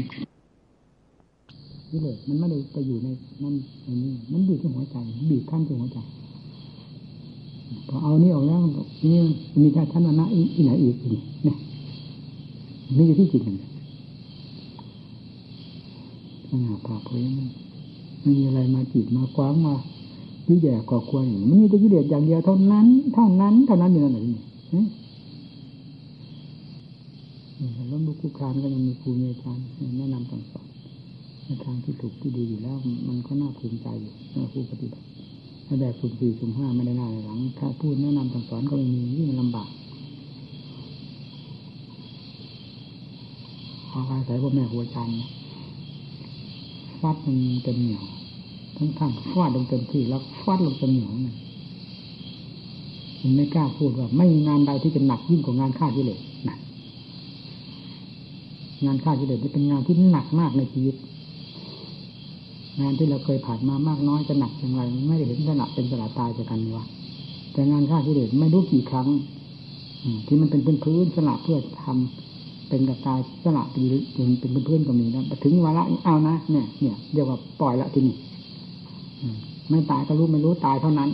[1.93, 3.09] นี่เลยมันไม่ได้ไปอยู่ใน
[3.43, 4.97] นั่นในนี้มันอยู่ที่หัวใจ
[5.31, 5.99] บีบขั้นที่หัวใจ
[7.89, 8.61] พอเอานี่ออกแล้ว
[9.05, 9.21] นี่
[9.61, 11.57] มีแค่ท่านวันนะอีไหนอีกอีกเนี่ย
[12.97, 13.57] นี่อยู่ที่จิตมัน
[16.49, 17.45] สง่าผ่าเผยไม่
[18.39, 19.75] มีอะไรมาจีบมาคว้างมา
[20.47, 24.27] ยิ่แย่ก่อควรมันมีแต่กิเลสอย่างเดียวเท่านั้น เท่านั้นเท่านั้นอยู่นั่นเอง
[27.89, 29.63] แล้วลูกคุกคานก็ยังมีครูมีอาจารย์
[29.99, 30.67] แนะนำต่างสอน
[31.65, 32.77] ทางที่ถูกที่ดีอยู่แล้ว
[33.09, 35.05] มันก็น่าภูมิใจอยู่น่าผู้ปฏิบัติ
[35.67, 39.69] ถ้าแบบสุ่มสี่สุ่มห้าไม่ได้หน้าหลัง ถ้าพูดแนะนำต่งสอนก็ไม่มียิ่งลำบาก
[43.91, 45.11] พออาศัยพ่อแม่หัวจัน
[47.01, 48.05] ฟาดมันเต็มเหนียว
[48.77, 51.37] ทั้งทั้งฟาดลงเต็มที่แล้วฟาดลงเต็มเหนียวมัน
[53.23, 56.57] มันไม่กล้าพูดว่า ไม่มีงานใดที่จะหนักยิ่งกว่างานฆ่ากิเลสนะ
[58.87, 60.95] งานฆ่ากิเลสเป็นงานที่หนักมากในชีวิต
[62.81, 66.85] งานที่เราเคยผ่านมามากน้อยจะหนักอย่างไรไม่ได้เห็นจะหนักเป็นสลาตายจากกันวะ
[67.53, 69.09] แต่งานฆ่ากิเลสไม่รู้กี่ครั้ง
[70.27, 73.83] ที่มันเป็นพื้นพื้นสละเพื่อทำเป็นกับตายสละเป็น
[74.41, 78.17] เป็นเพื่อนก็มีนะถึงวาระเอานะเนี่ยเนี่ยเรียกว่าปล่อยละที่นี่
[79.71, 81.11] ไม่ตายก็รู้ไม่รู้ตายเท่านั้น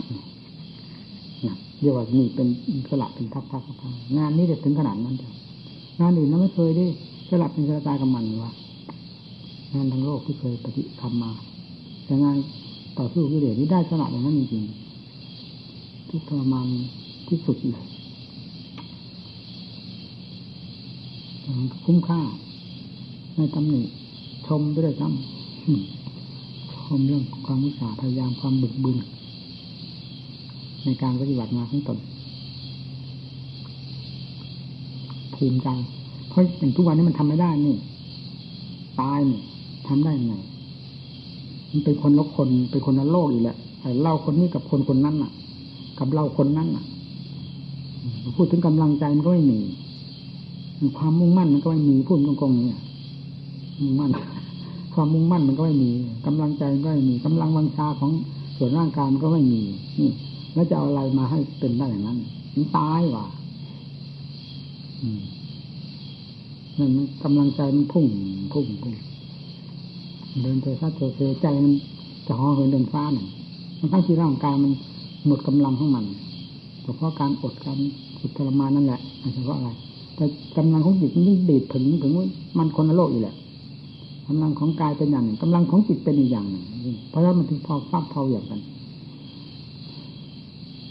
[1.81, 2.49] เรียกว่านี่เป็น
[2.91, 3.63] สละเป็นทักทัก
[4.17, 5.31] งานนี้จะถึงขนาดนั้นจ้ะ
[6.01, 6.87] งานอื่นเราไม่เคยได้
[7.29, 8.53] สละเป็นสละตายกับมันวะ
[9.75, 11.33] งานทางโลกที่เคยปฏิทำมา
[12.05, 12.37] แต่งาน
[12.99, 16.67] ต่อสู้กิเลสนี้ได้สละอย่างนั้นจริงๆทุกทรมาน
[17.29, 17.85] ที่สุดเลย
[21.85, 22.21] คุ้มค่า
[23.37, 23.83] ในตำหนิ
[24.47, 28.97] ชมไปด้วยซ้ำชมเรื่องความวิชาพยายามความบึกบึน
[30.85, 31.99] ในการปฏิบัติงานของตน
[35.35, 35.69] ภูมิใจ
[36.29, 37.77] เพราะอย่างทุกวันนี้มันทำไม่ได้นี่
[39.01, 39.41] ตายนี่
[39.89, 40.35] ทำได้ยังไง
[41.71, 45.33] มันเป็นคนละคนเป็นคนละโลกอีกแหละไอ้เล่าคนนี้กับคนคนนั้นน่ะ
[45.99, 46.85] กับเราคนนั้นน่ะ
[48.37, 49.59] พูดถึงกำลังใจมันก็ไม่มี
[50.99, 52.81] ความมุ่งมั่นมันก็ไม่มีพูดตรงๆเนี่ย
[53.81, 54.11] มุ่งมั่น
[54.95, 55.91] ความมุ่งมั่นมันก็ไม่มี
[56.27, 58.11] กำลังใจก็ไม่มีกำลังวังชาของ
[58.57, 59.63] ส่วนร่างกายมันก็ไม่มี
[59.99, 60.11] นี่
[60.55, 62.19] แล้วจะเอาอะไรมาให้เป็นได้อย่างนั้น
[62.55, 63.27] มันตายว่ะ
[66.79, 66.91] นั่น
[67.25, 68.07] กำลังใจมันพุ่ง
[68.53, 68.95] พุ่งพุ่ง
[70.43, 71.73] เดินเจอซาเจอเจอใจมัน
[72.27, 73.27] จะห่อเหินเดินฟ้าหนึ่ง
[73.81, 74.73] มันทั้งที่ร่างกายมัน
[75.27, 76.05] หมดกำลังของมัน
[76.83, 77.77] เฉพาะการอดการ
[78.21, 79.01] สุดทรมานนั่นแหละ
[79.35, 79.71] เฉพาะอะไร
[80.17, 80.25] แต่
[80.57, 82.27] กำลังของจิตมันยิ่งดีดถึงถึงว่า
[82.59, 83.37] มันคนละโลกอีกแหละ
[84.29, 86.65] กำลังของกายเป็นอย่างหนึ่งกำลังของจิตเป็นอีกอย่างหนึ่ง
[87.11, 88.61] เพราะฉะนั้นมันถึงพอฟักเท่าอย่างกัน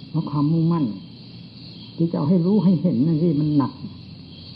[0.10, 0.86] เพราะความมุ่งมั่น
[1.98, 3.72] ที่จะเอาให้รู้ให้เห็นนั่นที่มันหนัก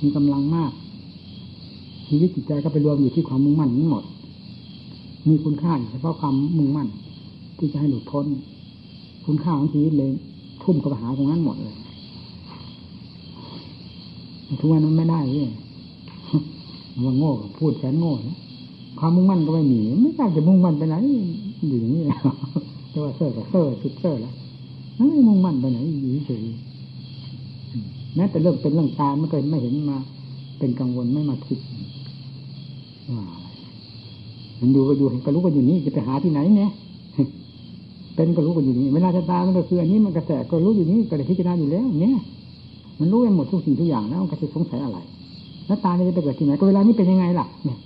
[0.01, 0.71] มีกำลังมาก
[2.07, 4.03] ชีวิตจิตใจก็ไปรวมอยู่ที่ความมุ่งมั่นทั้หมด
[5.27, 6.87] มีคุณค่าเฉพาะความมุ่งมั่น
[7.57, 8.25] ที่จะให้หลุดพ้น
[9.25, 10.11] คุณค่าของชีวิตเลย
[10.63, 11.75] ทุ่มกับหาตรงนั้นหมดเลย
[14.59, 15.51] ทุกวันนั้นไม่ได้เลย
[17.03, 18.37] ว่าโง่พูดแสนโง่นะ
[18.99, 20.95] ความมุ่งมั่นก็ไม่มีไม่ทราจะมุ่งมั่นไปไหน
[21.67, 22.21] อยู่อย่างนี้แล้ว
[22.91, 24.33] จะว่าเซ่อกับเซ่อสุดเซ่อแล้ว
[24.95, 26.43] ไม่มุ่งมั่นไปไหนอยู่เฉย
[28.15, 29.97] แม้แต่เรื่องเป็นเรื่องตาไม่เคยไม่เห็นมา
[30.59, 31.59] เป็นกังวลไม่มาคิด
[33.09, 33.23] ว่า
[34.61, 36.71] มันอยู่ก็อยู่เห็นก็รู้ก็อยู่นี่จะไปหาที่ไหนเนี่ย
[38.15, 42.17] เป็นก็รู้ก็อยู่นี่เวลาจะตามันก็คืออันนี้มันกระแสก็รู้อยู่นี่ก็เลยพิจารณาอยู่แล้ว เนี่ย
[42.99, 44.97] มันรู้ไปหมดทุกสิ่งทุกอย่างแล้วมันก็จะสงสัยอะไร
[45.67, 47.77] แล้วตายจะไปเกิดที่ไหนก็เวลานี้เป็นยังไงล่ะ เนี่ย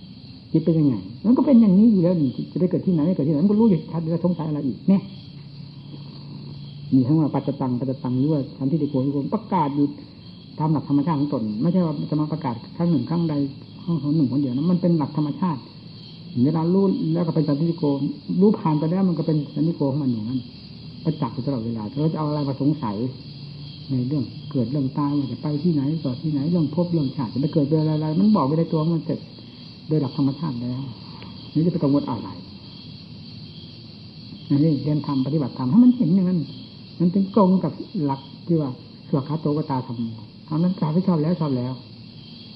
[0.51, 0.95] จิตเป็นยังไง
[1.25, 2.13] มันก็เป็นอย่างนี้อยู่แล้ว
[2.53, 5.01] จะไปเกิดที่ไหนไม่เกิดที่ไหนมันก็รู้อยู่ชัดแล้วสงสัยอะไรอีกเนี่ย
[6.93, 9.85] มีทั้งว่าปัจจตังปัจจตังหรือว่าทันที่ติโกนิโกประกาศอยู่
[10.59, 13.33] ตามหลักธรรมชาติของตนไม่ใช่ว่าจะมาประกาศครั้งหนึ่งครั้งใด
[13.83, 15.61] ครั้งหนึ่งคนเดียวนะมันเป็นหลักธรรมชาติ
[16.43, 17.83] เวลารู้แล้วก็เป็นสันติโก
[18.41, 20.39] รู้ผ่านไปแล้วมันก็เป็นสันติโกของมันอย่างนั้น
[21.03, 22.95] ประจักษ์อยู่ตลอดเวลาเราจะเอาอะไรมาสงสัย
[23.89, 29.19] ในเรื่องเกิดเรื่องตายมันจะไปที่ไหนต่อที่ไหนเรื่องพบเรื่องชาติจะไปเกิดเป็นอะไรมันบอกไปในตัวมันเสร็จ
[29.87, 30.81] โดยหลักธรรมชาติแล้ว
[31.53, 32.29] นี่จะไปกังวลอะไร
[34.49, 36.39] นี่เรียนทำปฏิบัติธรรมให้มันเห็นอย่างนั้น
[36.99, 37.73] มันเป็นตรงกับ
[38.03, 38.69] หลักที่ว่า
[39.09, 39.99] สวดคาโตกตาธรรม
[40.47, 41.73] ทำนั้นกาไม่ชอบแล้วชอบแล้ว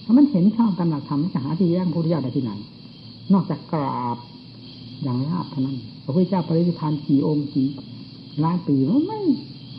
[0.06, 2.52] ถ้ามันเห็นชอบตามหลักธรรมจะหาที่แย่งพุทธิยาได้ที่ไหน
[3.34, 4.18] นอกจากกราบ
[5.04, 7.68] อย่างราบเท่านั้นพระพุทธเจ้าปรินิพานกี่องค์กี่
[8.44, 9.20] ล้านปีมันไม่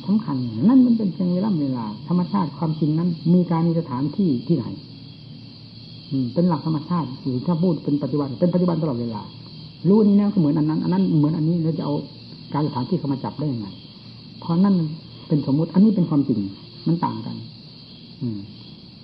[0.07, 0.37] สำคัญ
[0.69, 4.67] นั่นมันเป็นเพียงเวลาเวลา ธรรมชาติความจริงนั้น มีการมีสถานที่ที่ไหน
[6.11, 9.23] อืมเป็นหลักธรรมชาติหรือถ้าพูดเป็นปัจจุบันเป็นปัจจุบันตลอดเวลา
[9.89, 11.95] รู้นี้แล้วก็เหมือนอันนั้น อันนั้นเหมือนอันนี้เราจะเอา
[12.55, 13.67] การสถานที่เข้ามาจับได้ยังไง
[14.41, 14.75] เพราะนั่น
[15.29, 16.41] เป็นสมมุติ อันนี้เป็นความจริง
[16.87, 17.37] มันต่างกัน
[18.21, 18.39] อืม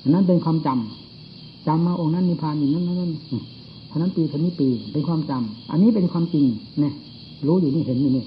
[0.02, 3.12] อันนั้นเป็นความจำจำมาองค์นั้นนิพพานอย่างนั้นนั้น
[3.90, 6.44] ท่านั้นปีท่านี้ปีเป็นความจำอันนี้เป็นความจริง
[6.80, 6.94] เนี่ย
[7.46, 8.24] รู้อยู่นี่เห็นอยู่นี่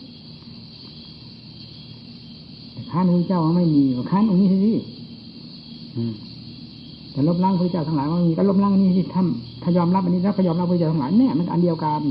[2.92, 4.72] ข้านพระเจ้าว่าไม่มีข้านองค์นี้สิ
[7.12, 12.02] แต่ลบล้างพระเจ้าทั้งหลายว่ามีก็ลบล้างนี่ที่ทำถ้ายอมรับอันนี้แล้วก็ยอมรับพระเจ้าทั้งหลายเนี่ยมันอันเดียวกัน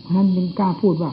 [0.00, 1.10] เพราะนั้นจึงกล้าพูดว่า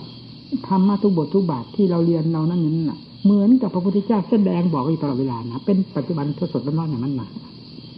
[0.68, 7.28] ธรรมะทุกบททุกบาทที่เราเรียนเรานั่นนี่น่ะ เหมือนกับพระพุทธเจ้าแสดงบอกอยู่ตลอดเวลานะเป็นปัจจุบันทดสดร้อนๆอย่างนั้นมา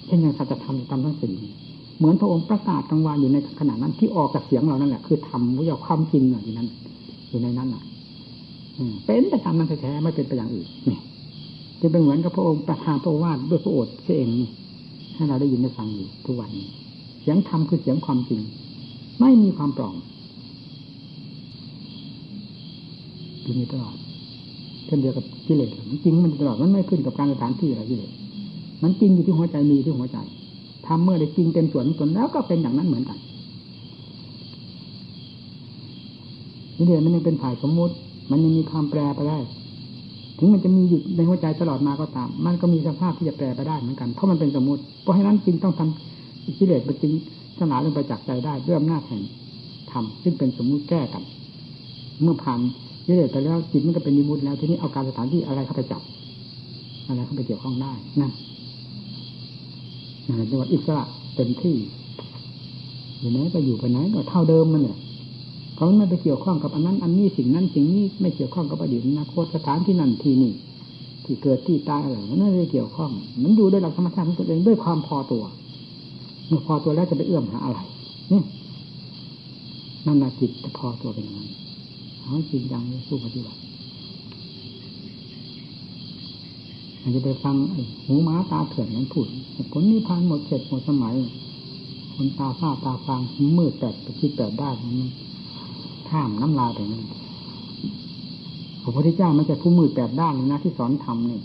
[0.05, 1.31] เช่นอย่างสัจธรรมตามทั้งสิ่ง
[2.01, 6.67] เหมือนพระองค์ประกาศกลางวันอยู่ในขณะนั้นที่ออกจากเสียงเรานั่นแหละคือธรรมวิญญาความจริงอยู่นั้น
[7.29, 7.83] อยู่ในนั้นน่ะ
[9.05, 10.99] เป็นไปตามนั้นแท้ๆไม่เป็นไปอย่างอื่นนี่
[11.81, 14.49] จะเป็นเหมือนกับพระองค์ประทานพระวาทด้วยพระโอษฐ์เองนี่
[15.15, 16.49] ให้เราได้ยินได้ฟังอยู่ทุกวัน
[17.21, 18.41] เสียงธรรมคือเสียงความจริง
[19.19, 19.95] ไม่มีความปลอม
[23.43, 23.95] อยู่นี่ตลอด
[24.85, 28.11] เช่นเดียวกับกิเลสมันจริงมันตลอดมันไม่ขึ้นกับการสถานที่อะไรกิเลส
[28.83, 30.17] มันจริงอยู่ที่หัวใจมีที่หัวใจ
[30.91, 33.17] ทำเมื่อได้จริงเต็มส่วนตนแล้วก็เป็นอย่างนั้นเหมือนกัน
[36.77, 37.93] กิเลสมันยังเป็นฝ่ายสมมุติ
[38.31, 39.37] มันยังมีความแปรไปได้
[40.37, 47.13] ถึงมันจะมีอยู่ในหัวใจตลอดมาก็ตาม มันก็มีสภาพที่จะแปรไปได้เหมือนกัน เพราะมันเป็นสมมุติ เพราะฉะนั้นจริงต้องทำกิเลสไปจริง
[47.59, 49.21] สนาลงไปจากใจได้ด้วยอำนาจแห่ง
[49.91, 51.23] ธรรมซึ่งเป็นสมมุติแก้กัน
[52.21, 52.59] เมื่อผ่าน
[53.05, 56.01] กิเลสไปแล้วจิตมันก็เป็นนิมุติแล้วทีนี้เอาการสถานที่อะไรเข้าไปจับ
[57.07, 58.31] อะไรเข้าไปเกี่ยวข้องได้นั่น
[60.25, 61.03] จังหวัดอิสระ
[61.35, 61.77] เต็มที่
[63.19, 64.97] อยู่ไหนก็อยู่ไปไหนก็เท่าเดิมมันเนี่ย
[65.75, 70.53] เขาไม่ไปเกี่ยวข้องกับอันนั้น อันนี้สิ่งนั้นสิ่งนี้ไม่เกี่ยวข้องกับอดีตอนาคตสถานที่นั่นที่นี่
[71.25, 73.11] ที่เกิดที่ตายอะไรมันไม่ได้เกี่ยวข้อง
[73.43, 75.43] มันอยู่ด้วยหลักธรรมชาติของตัวเองด้วยความพอตัว
[76.47, 77.79] เมื่อพอตัวแล้วจะไปเอื้อมหาอะไร
[78.31, 78.41] นี่
[80.05, 81.49] นั่นแหละจิตพอตัวเป็นอย่างนั้น
[82.21, 83.59] เอาจริงจังสู้ปฏิบัติ
[86.90, 87.55] อา จจะไปฟัง
[88.05, 89.27] หูม้าตาเถื่อนนั้นพูด
[89.71, 91.15] ผลนิพพานหมดเสร็จหมดสมัย
[92.13, 93.21] คนตาฝ้าตาฟาง
[93.57, 95.09] มืดแปดไปคิดแปดได้มัน
[96.09, 97.03] ข้ามน้ำลายไปนั่น
[98.81, 101.39] พระพุทธเจ้าไม่ใช่ผู้มืดแปดด้านนะที่สอนธรรมนี่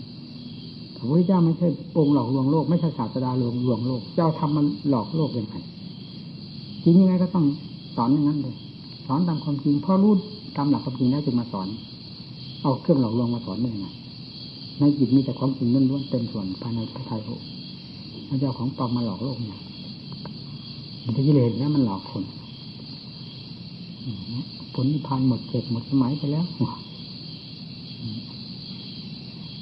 [0.97, 5.55] พระพุทธเจ้าไม่ใช่องค์หลอกลวงโลกไม่ใช่ศาสดาลวงลวงโลกเจ้าทำมันหลอกโลกยังไง
[6.83, 7.45] จริงยังไงก็ต้อง
[7.95, 8.55] สอนอย่างนั้นเลย
[9.07, 10.13] สอนตามความจริงเพราะรู้
[10.57, 11.67] ตามหลักความจริงแล้วจึงมาสอน
[12.61, 13.87] เอาเครื่องหลอกลวงมาสอนได้ยังไง
[14.79, 17.41] ในจิตมีแต่ความจริงล้วนๆเต็มส่วนภายในพระไทยโลก
[18.27, 19.59] พระเจ้าของปลอมมาหลอกโลกเนี่ย
[21.05, 22.23] มันจะกิเลสแล้วมันหลอกคน
[24.73, 26.45] ผลนิพพานหมดเจ็บหมดสมัยไปแล้ว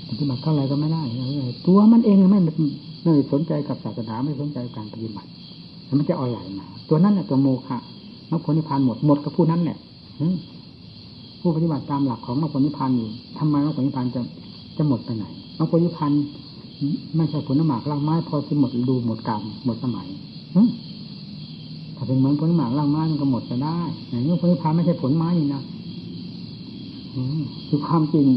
[0.10, 1.04] ปฏิบัติเท่าไรก็ไม่ได้
[1.68, 2.40] ตัวมันเองไม่
[3.04, 5.30] ไม่สนใจกับศาสนาไม่สนใจการปฏิบัติ
[5.86, 7.78] แล้วมันจะเอาไหลมาตัวนั้นแหละตัวโมฆะ
[8.32, 9.78] มรรคผลนิพพานหมดหมดกับผู้นั้นแหละ
[11.42, 14.22] ผู้ปฏิบัติตามหลักของมรรคผลนิพพานอยู่ทำไมมรรคผลนิพพานจะ
[14.78, 15.26] จะหมดไปไหน
[15.58, 16.12] มรรคผลิพพาน
[17.16, 20.08] ไม่ใช่ผลน้ำหมากลางไม้พอจะหมดดูหมดกรรมหมดสมัย
[21.96, 25.62] ถ้าเป็นเหมือนผลหมากล่างไม้มันก็หมดจะได้อย่างนี้ผลิพพานไม่ใช่ผลไม้นี่นะ
[27.68, 28.28] คือความจริง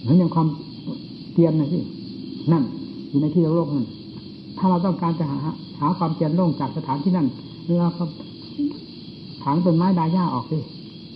[0.00, 0.48] เหมือนอย่างความ
[1.32, 1.78] เตียนนะสิ
[2.52, 2.62] นั่น
[3.08, 3.86] อยู่ในที่โลกนั่น
[4.58, 5.38] ถ้าเราต้องการจะหา
[5.80, 7.26] หาความเตียนโล่งจากสถานที่นั่น
[7.80, 8.04] เราก็
[9.42, 10.58] ถางต้นไม้ดาหญ้าออกสิ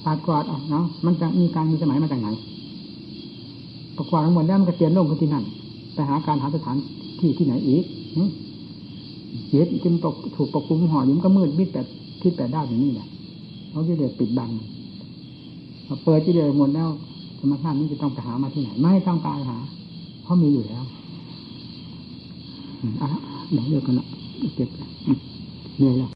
[0.04, 2.28] ปาดกวาดออกเนาะมันจะมีการมีสมัยมาจากไหน
[3.96, 5.44] ประกวาดทั้งหมดแล้วมันก็เตียนโล่งขึ้นที่นั่น
[5.94, 6.76] ไปหาการหาสถาน
[7.20, 7.84] ที่ที่ไหนอีก
[9.48, 11.82] เจ็ดจึงตกถูกปกคลุมห่อยิ้มก็มืดมิดแต่
[12.22, 13.08] ทิศแปดด้านอย่างนี้แหละ
[13.70, 14.50] เพราะกิเลสปิดบัง
[15.86, 16.88] พอเปิดกิเลสหมดแล้ว
[17.40, 19.58] ธรรมชาตินี้จะต้องไปหามาที่ไหน ไม่ต้องการหา
[20.22, 20.84] เพราะมีอยู่แล้ว
[23.02, 23.08] อะ
[23.50, 24.06] เดี๋ยวเลิกกันละ
[24.56, 24.68] เก็บ
[25.76, 26.10] เหนื่อยแล้ว